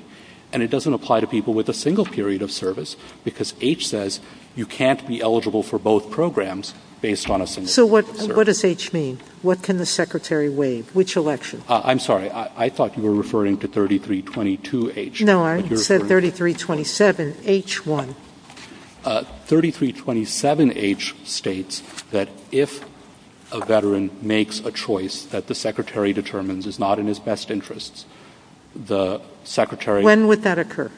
[0.51, 4.21] And it doesn't apply to people with a single period of service because H says
[4.55, 6.73] you can't be eligible for both programs
[7.07, 7.73] based on a single service.
[7.73, 7.85] So
[8.35, 9.19] what does H mean?
[9.41, 10.93] What can the Secretary waive?
[10.93, 11.63] Which election?
[11.69, 12.29] Uh, I'm sorry.
[12.31, 15.21] I thought you were referring to 3322H.
[15.21, 18.15] No, I said 3327H1.
[19.05, 21.81] 3327H uh, states
[22.11, 22.83] that if
[23.53, 28.05] a veteran makes a choice that the Secretary determines is not in his best interests,
[28.75, 30.91] the Secretary When would that occur?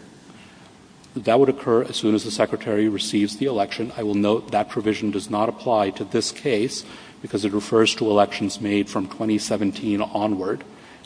[1.15, 3.91] That would occur as soon as the Secretary receives the election.
[3.97, 6.85] I will note that provision does not apply to this case
[7.21, 10.63] because it refers to elections made from 2017 onward,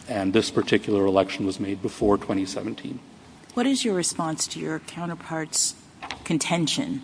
[0.07, 2.99] and this particular election was made before 2017.
[3.53, 5.75] What is your response to your counterpart's
[6.23, 7.03] contention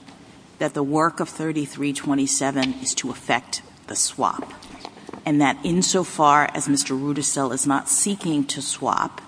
[0.60, 4.54] that the work of 3327 is to affect the swap,
[5.26, 7.00] and that insofar as Mr.
[7.00, 9.22] Rudisill is not seeking to swap,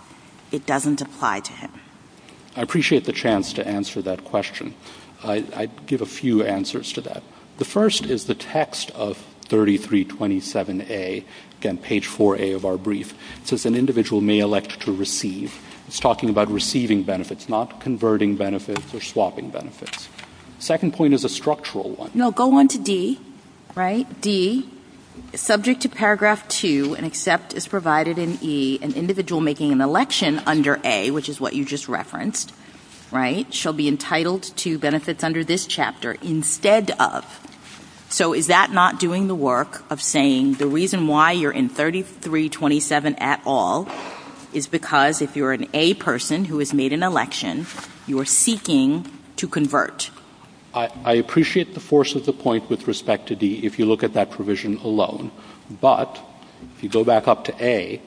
[0.52, 1.72] it doesn't apply to him?
[2.56, 4.74] I appreciate the chance to answer that question.
[5.24, 7.24] I'd give a few answers to that.
[7.58, 11.24] The first is the text of 3327A,
[11.60, 13.14] again, page 4A of our brief.
[13.42, 15.60] It says an individual may elect to receive.
[15.88, 20.10] It's talking about receiving benefits, not converting benefits or swapping benefits.
[20.60, 22.12] Second point is a structural one.
[22.14, 23.20] No, go on to D,
[23.76, 24.08] right?
[24.22, 24.70] D,
[25.34, 30.42] subject to paragraph 2 and except as provided in E, an individual making an election
[30.46, 32.54] under A, which is what you just referenced,
[33.12, 37.26] right, shall be entitled to benefits under this chapter instead of.
[38.10, 43.16] So is that not doing the work of saying the reason why you're in 3327
[43.16, 43.88] at all
[44.54, 47.68] is because if you're an A person who has made an election,
[48.06, 50.12] you are seeking to convert?
[50.74, 54.14] I appreciate the force of the point with respect to D if you look at
[54.14, 55.32] that provision alone.
[55.70, 56.20] But
[56.76, 58.02] if you go back up to A,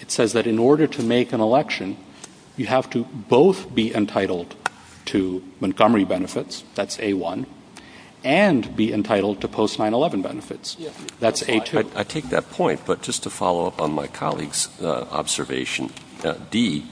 [0.00, 1.96] it says that in order to make an election,
[2.56, 4.54] you have to both be entitled
[5.06, 7.46] to Montgomery benefits, that's A1,
[8.24, 10.76] and be entitled to post-9-11 benefits.
[11.20, 11.96] That's A2.
[11.96, 15.90] I take that point, but just to follow up on my colleague's uh, observation,
[16.24, 16.84] uh, D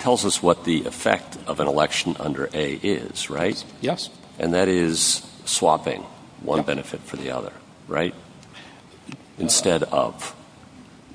[0.00, 3.62] tells us what the effect of an election under A is, right?
[3.80, 4.10] Yes.
[4.38, 6.02] And that is swapping
[6.42, 7.52] one benefit for the other,
[7.88, 10.34] right, uh, instead of.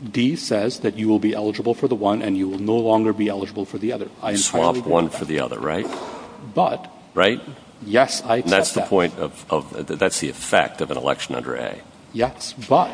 [0.03, 3.13] D says that you will be eligible for the one and you will no longer
[3.13, 4.09] be eligible for the other.
[4.27, 5.85] You swap one for the other, right?
[6.55, 6.91] But.
[7.13, 7.39] Right?
[7.85, 8.57] Yes, I accept that.
[8.57, 11.81] That's the point of, that's the effect of an election under A.
[12.13, 12.91] Yes, but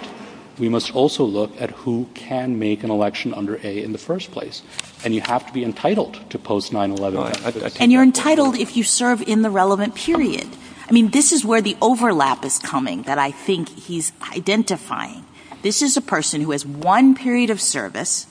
[0.59, 4.31] we must also look at who can make an election under A in the first
[4.31, 4.61] place.
[5.03, 7.77] And you have to be entitled to post-9-11 benefits.
[7.79, 10.47] And you're entitled if you serve in the relevant period.
[10.89, 15.25] I mean, this is where the overlap is coming that I think he's identifying.
[15.61, 18.25] This is a person who has one period of service,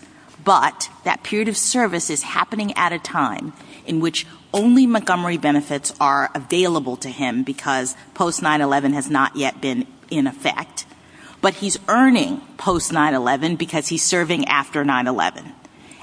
[0.45, 3.53] but that period of service is happening at a time
[3.85, 9.87] in which only Montgomery benefits are available to him because post-9-11 has not yet been
[10.11, 10.87] in effect.
[11.47, 15.53] But he's earning post-9-11 because he's serving after 9-11.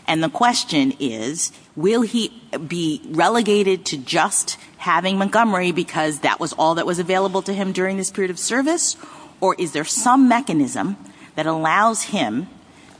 [0.08, 2.32] And the question is, will he
[2.66, 7.74] be relegated to just having Montgomery because that was all that was available to him
[7.74, 8.96] during this period of service?
[9.42, 10.96] Or is there some mechanism
[11.36, 12.48] that allows him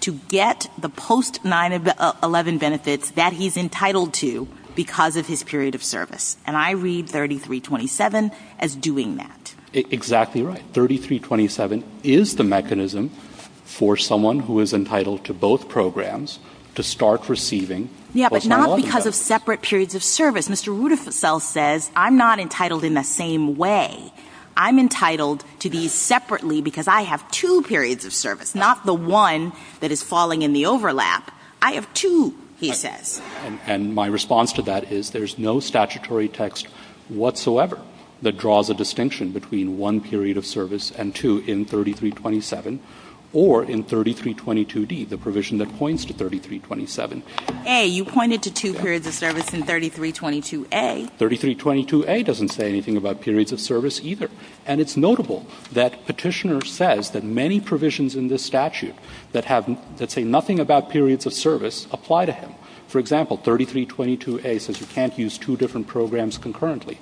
[0.02, 6.36] to get the post-9-11 benefits that he's entitled to because of his period of service?
[6.46, 9.43] And I read 3327 as doing that.
[9.74, 10.62] Exactly right.
[10.74, 13.10] 3327 is the mechanism
[13.66, 16.40] for someone who is entitled to both programs
[16.76, 18.14] to start receiving post-9-11 benefits.
[18.16, 20.48] Yeah, but not because of separate periods of service.
[20.48, 20.78] Mr.
[20.78, 24.12] Rudisill says, I'm not entitled in the same way.
[24.56, 29.54] I'm entitled to these separately because I have two periods of service, not the one
[29.80, 31.32] that is falling in the overlap.
[31.62, 33.20] I have two, he says.
[33.66, 36.68] And my response to that is there's no statutory text
[37.10, 37.80] whatsoever
[38.24, 42.80] that draws a distinction between one period of service and two in 3327
[43.34, 47.24] or in 3322D, the provision that points to 3327.
[47.66, 51.12] A, you pointed to two periods of service in 3322A.
[51.18, 54.30] 3322A doesn't say anything about periods of service either.
[54.68, 58.96] And it's notable that Petitioner says that many provisions in this statute
[59.32, 62.54] that say nothing about periods of service apply to him.
[62.88, 67.00] For example, 3322A says you can't use two different programs concurrently.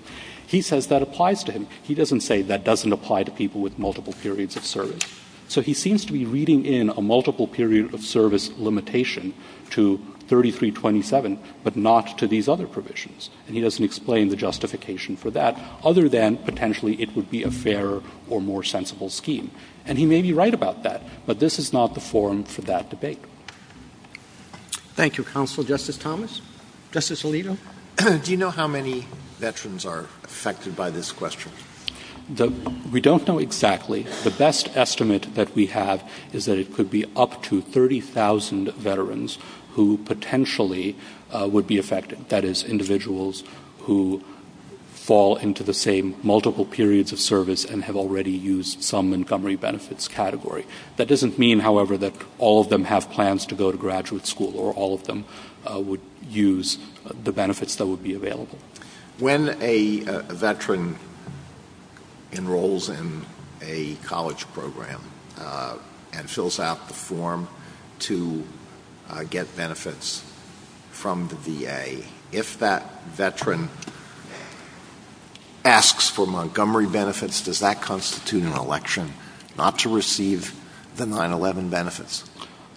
[0.52, 1.66] He says that applies to him.
[1.82, 5.02] He doesn't say that doesn't apply to people with multiple periods of service.
[5.48, 9.34] So he seems to be reading in a multiple period of service limitation
[9.70, 9.98] to
[10.28, 13.30] 3327, but not to these other provisions.
[13.48, 17.52] And he doesn't explain the justification for that, other than potentially it would be a
[17.52, 19.52] fairer or more sensible scheme.
[19.86, 22.90] And he may be right about that, but this is not the forum for that
[22.90, 23.20] debate.
[24.96, 25.64] Thank you, Counsel.
[25.64, 26.42] Justice Thomas?
[26.92, 27.58] Justice Alito?
[28.26, 29.08] Do you know how many
[29.42, 31.52] veterans are affected by this question?
[32.92, 34.04] We don't know exactly.
[34.24, 39.40] The best estimate that we have is that it could be up to 30,000 veterans
[39.74, 40.96] who potentially
[41.32, 42.30] uh, would be affected.
[42.30, 43.44] That is, individuals
[43.80, 44.24] who
[44.92, 50.08] fall into the same multiple periods of service and have already used some Montgomery benefits
[50.08, 50.68] category.
[50.98, 54.56] That doesn't mean, however, that all of them have plans to go to graduate school
[54.56, 55.26] or all of them
[55.66, 56.78] uh, would use
[57.24, 58.60] the benefits that would be available.
[59.22, 60.00] When a
[60.34, 60.96] veteran
[62.32, 63.24] enrolls in
[63.62, 65.00] a college program
[65.38, 65.78] uh,
[66.12, 67.48] and fills out the form
[68.00, 68.44] to
[69.12, 70.26] uh, get benefits
[70.90, 73.70] from the VA, if that veteran
[75.64, 79.14] asks for Montgomery benefits, does that constitute an election
[79.56, 80.60] not to receive
[80.96, 82.28] the 9-11 benefits?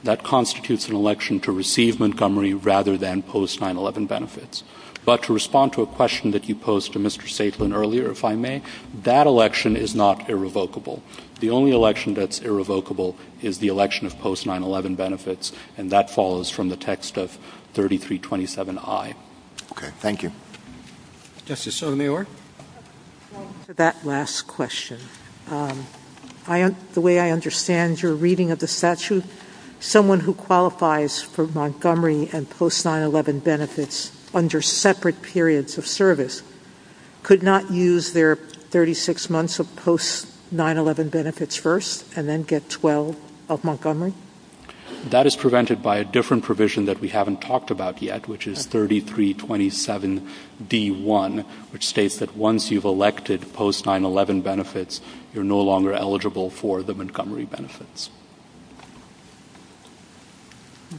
[0.05, 4.63] That constitutes an election to receive Montgomery rather than post-9-11 benefits.
[5.05, 7.25] But to respond to a question that you posed to Mr.
[7.25, 8.63] Tseytlin earlier, if I may,
[9.03, 11.03] that election is not irrevocable.
[11.41, 16.71] The only election that's irrevocable is the election of post-9-11 benefits, and that follows from
[16.71, 17.39] the text of
[17.75, 19.15] 3327I.
[19.73, 19.91] Okay.
[19.99, 20.33] Thank you.
[21.45, 22.27] Justice Sotomayor?
[23.67, 25.01] To that last question,
[25.51, 25.87] um,
[26.47, 29.25] the way I understand your reading of the statute,
[29.85, 36.43] someone who qualifies for Montgomery and post-9-11 benefits under separate periods of service
[37.23, 43.15] could not use their 36 months of post-9-11 benefits first and then get 12
[43.51, 44.15] of Montgomery?
[45.11, 48.67] That is prevented by a different provision that we haven't talked about yet, which is
[48.67, 55.03] 3327D1, which states that once you've elected post-9-11 benefits,
[55.35, 58.09] you're no longer eligible for the Montgomery benefits.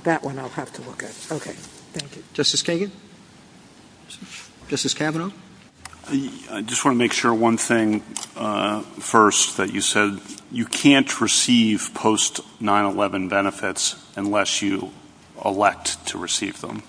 [0.03, 1.27] That one I'll have to look at.
[1.31, 1.53] Okay.
[1.93, 2.23] Thank you.
[2.33, 2.91] Justice Kagan?
[4.67, 5.31] Justice Kavanaugh?
[6.07, 8.03] I just want to make sure one thing
[8.35, 10.19] uh, first that you said
[10.51, 14.91] you can't receive post 9 11 benefits unless you
[15.43, 16.83] elect to receive them.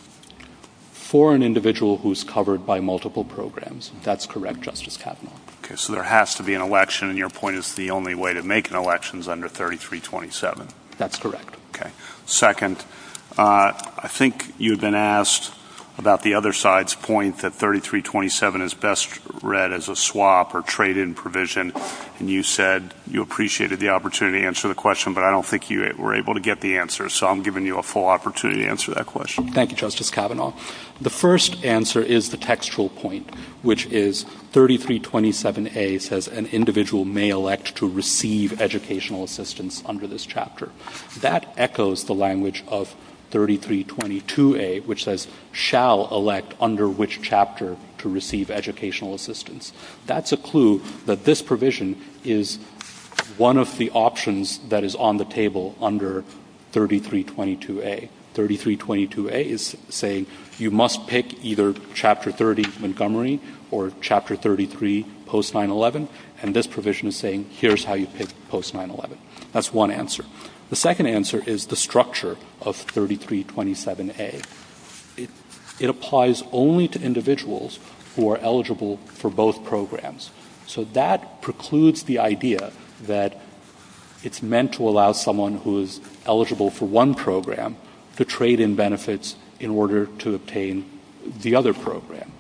[0.93, 3.91] For an individual who's covered by multiple programs.
[4.03, 5.33] That's correct, Justice Kavanaugh.
[5.65, 8.35] Okay, so there has to be an election, and your point is the only way
[8.35, 10.69] to make an election is under 3327.
[10.99, 11.57] That's correct.
[11.75, 11.91] Okay.
[12.27, 12.85] Second,
[13.39, 15.55] uh, I think you've been asked
[15.99, 21.15] about the other side's point that 3327 is best read as a swap or trade-in
[21.15, 21.73] provision,
[22.19, 25.71] and you said you appreciated the opportunity to answer the question, but I don't think
[25.71, 28.69] you were able to get the answer, so I'm giving you a full opportunity to
[28.69, 29.49] answer that question.
[29.53, 30.53] Thank you, Justice Kavanaugh.
[31.01, 37.77] The first answer is the textual point, which is 3327A says an individual may elect
[37.77, 40.71] to receive educational assistance under this chapter.
[41.19, 42.95] That echoes the language of
[43.31, 49.73] 3322A, which says shall elect under which chapter to receive educational assistance.
[50.07, 52.59] That's a clue that this provision is
[53.37, 56.25] one of the options that is on the table under
[56.73, 58.09] 3322A.
[58.35, 60.27] 3322A is saying
[60.59, 66.09] you must pick either Chapter 30 Montgomery or Chapter 33 post 9/11,
[66.43, 69.17] and this provision is saying here's how you pick post 9/11.
[69.53, 70.25] That's one answer.
[70.69, 74.45] The second answer is the structure of 3327A.
[75.79, 77.79] It, applies only to individuals
[78.17, 80.31] who are eligible for both programs.
[80.67, 83.41] So that precludes the idea that
[84.25, 87.77] it's meant to allow someone who is eligible for one program
[88.17, 90.91] to trade in benefits in order to obtain
[91.43, 92.33] the other program.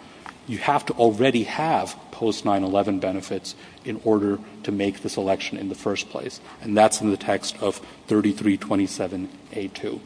[0.46, 5.68] You have to already have post 9/11 benefits in order to make this election in
[5.68, 10.00] the first place, and that's in the text of 3327A2.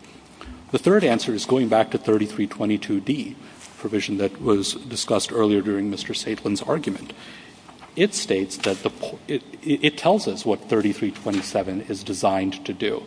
[0.70, 3.36] The third answer is going back to 3322D,
[3.78, 6.14] provision that was discussed earlier during Mr.
[6.14, 7.12] Tseytlin's argument.
[7.96, 8.90] It states that the
[9.28, 13.02] it tells us what 3327 is designed to do.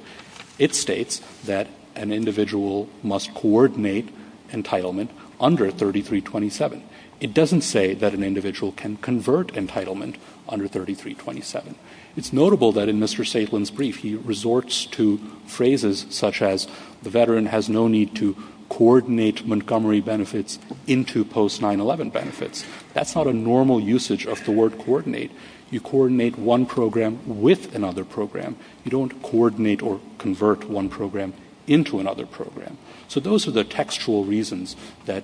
[0.59, 4.09] It states that an individual must coordinate
[4.51, 5.09] entitlement
[5.39, 6.83] under 3327.
[7.23, 10.17] It doesn't say that an individual can convert entitlement
[10.49, 11.75] under 3327.
[12.17, 13.23] It's notable that in Mr.
[13.23, 16.67] Tseytlin's brief, he resorts to phrases such as
[17.01, 18.35] the veteran has no need to
[18.67, 22.65] coordinate Montgomery benefits into post 9/11 benefits.
[22.93, 25.31] That's not a normal usage of the word coordinate.
[25.71, 28.57] You coordinate one program with another program.
[28.83, 31.31] You don't coordinate or convert one program
[31.67, 32.77] into another program.
[33.07, 35.23] So those are the textual reasons that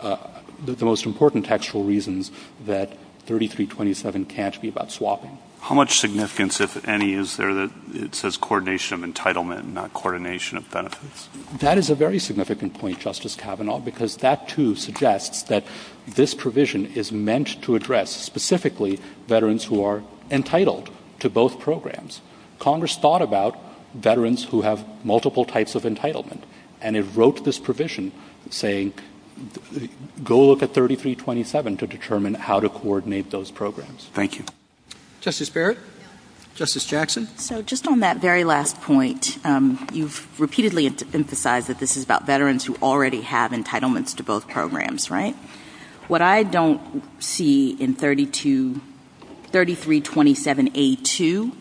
[0.00, 0.16] uh,
[0.64, 2.30] the, most important textual reasons
[2.66, 2.90] that
[3.26, 5.38] 3327 can't be about swapping.
[5.60, 9.94] How much significance, if any, is there that it says coordination of entitlement, and not
[9.94, 11.30] coordination of benefits?
[11.58, 15.64] That is a very significant point, Justice Kavanaugh, because that too suggests that
[16.06, 20.90] this provision is meant to address specifically veterans who are entitled
[21.20, 22.20] to both programs.
[22.58, 23.56] Congress thought about
[23.94, 26.42] veterans who have multiple types of entitlement,
[26.82, 28.12] and it wrote this provision
[28.50, 28.92] saying
[30.22, 34.10] go look at 3327 to determine how to coordinate those programs.
[34.12, 34.44] Thank you.
[35.20, 35.78] Justice Barrett?
[36.54, 37.26] Justice Jackson?
[37.36, 42.26] So, just on that very last point, um, you've repeatedly emphasized that this is about
[42.26, 45.34] veterans who already have entitlements to both programs, right?
[46.06, 48.80] What I don't see in 32,
[49.50, 51.52] 3327A2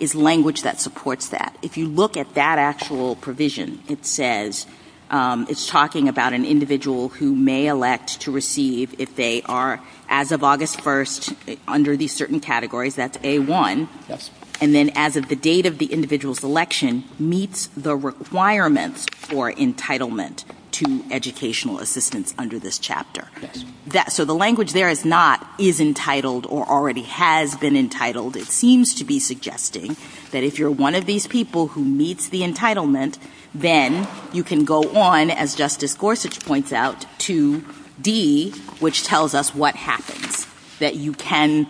[0.00, 1.56] is language that supports that.
[1.62, 4.66] If you look at that actual provision, it says
[5.10, 10.32] Um, it's talking about an individual who may elect to receive if they are, as
[10.32, 13.88] of August 1st, under these certain categories, that's A1.
[14.08, 14.30] Yes.
[14.60, 20.44] And then as of the date of the individual's election, meets the requirements for entitlement
[20.74, 23.28] to educational assistance under this chapter.
[23.40, 24.12] Yes.
[24.12, 28.36] So the language there is not is entitled or already has been entitled.
[28.36, 29.96] It seems to be suggesting
[30.32, 33.18] that if you're one of these people who meets the entitlement,
[33.54, 37.64] then you can go on, as Justice Gorsuch points out, to
[38.00, 38.50] D,
[38.80, 40.46] which tells us what happens,
[40.80, 41.68] that you can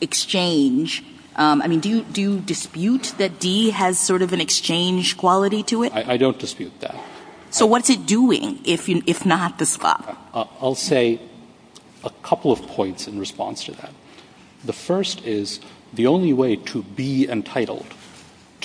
[0.00, 1.04] exchange.
[1.36, 5.82] Um, I mean, do you dispute that D has sort of an exchange quality to
[5.84, 5.92] it?
[5.94, 6.96] I don't dispute that.
[7.50, 10.30] So what's it doing, if not the swap?
[10.32, 11.20] Uh, I'll say
[12.04, 13.92] a couple of points in response to that.
[14.64, 15.60] The first is
[15.92, 17.86] the only way to be entitled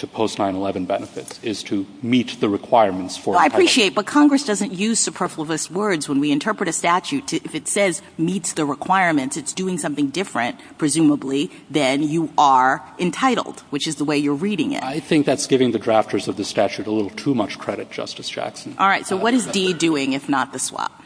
[0.02, 3.40] to post-9-11 benefits is to meet the requirements for entitlement.
[3.40, 7.32] I appreciate, but Congress doesn't use superfluous words when we interpret a statute.
[7.34, 13.60] If it says meets the requirements, it's doing something different, presumably, than you are entitled,
[13.70, 14.82] which is the way you're reading it.
[14.82, 18.28] I think that's giving the drafters of the statute a little too much credit, Justice
[18.28, 18.76] Jackson.
[18.80, 21.04] All right, so what is uh, D doing, if not the swap?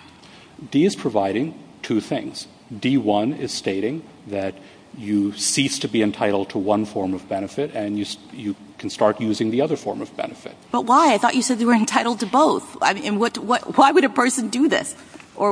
[0.71, 2.47] D is providing two things.
[2.73, 4.55] D1 is stating that
[4.97, 9.51] you cease to be entitled to one form of benefit and you can start using
[9.51, 10.55] the other form of benefit.
[10.71, 11.13] But why?
[11.13, 12.77] I thought you said they were entitled to both.
[12.79, 14.95] Why would a person do this?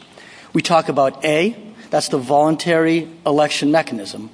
[0.52, 1.56] We talk about A,
[1.90, 4.30] that's the voluntary election mechanism.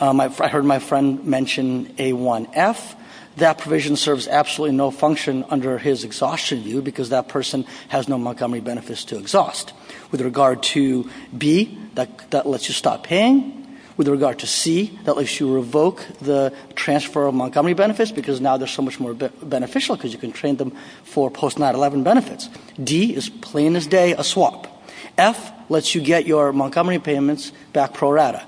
[0.00, 2.94] Uh, I heard my friend mention A1F.
[3.38, 8.16] That provision serves absolutely no function under his exhaustion view because that person has no
[8.16, 9.72] Montgomery benefits to exhaust.
[10.10, 13.54] With regard to B, that lets you stop paying.
[13.96, 18.56] With regard to C, that lets you revoke the transfer of Montgomery benefits because now
[18.56, 22.48] they're so much more beneficial because you can train them for post-9-11 benefits.
[22.82, 24.68] D is plain as day a swap.
[25.16, 28.46] F lets you get your Montgomery payments back pro rata.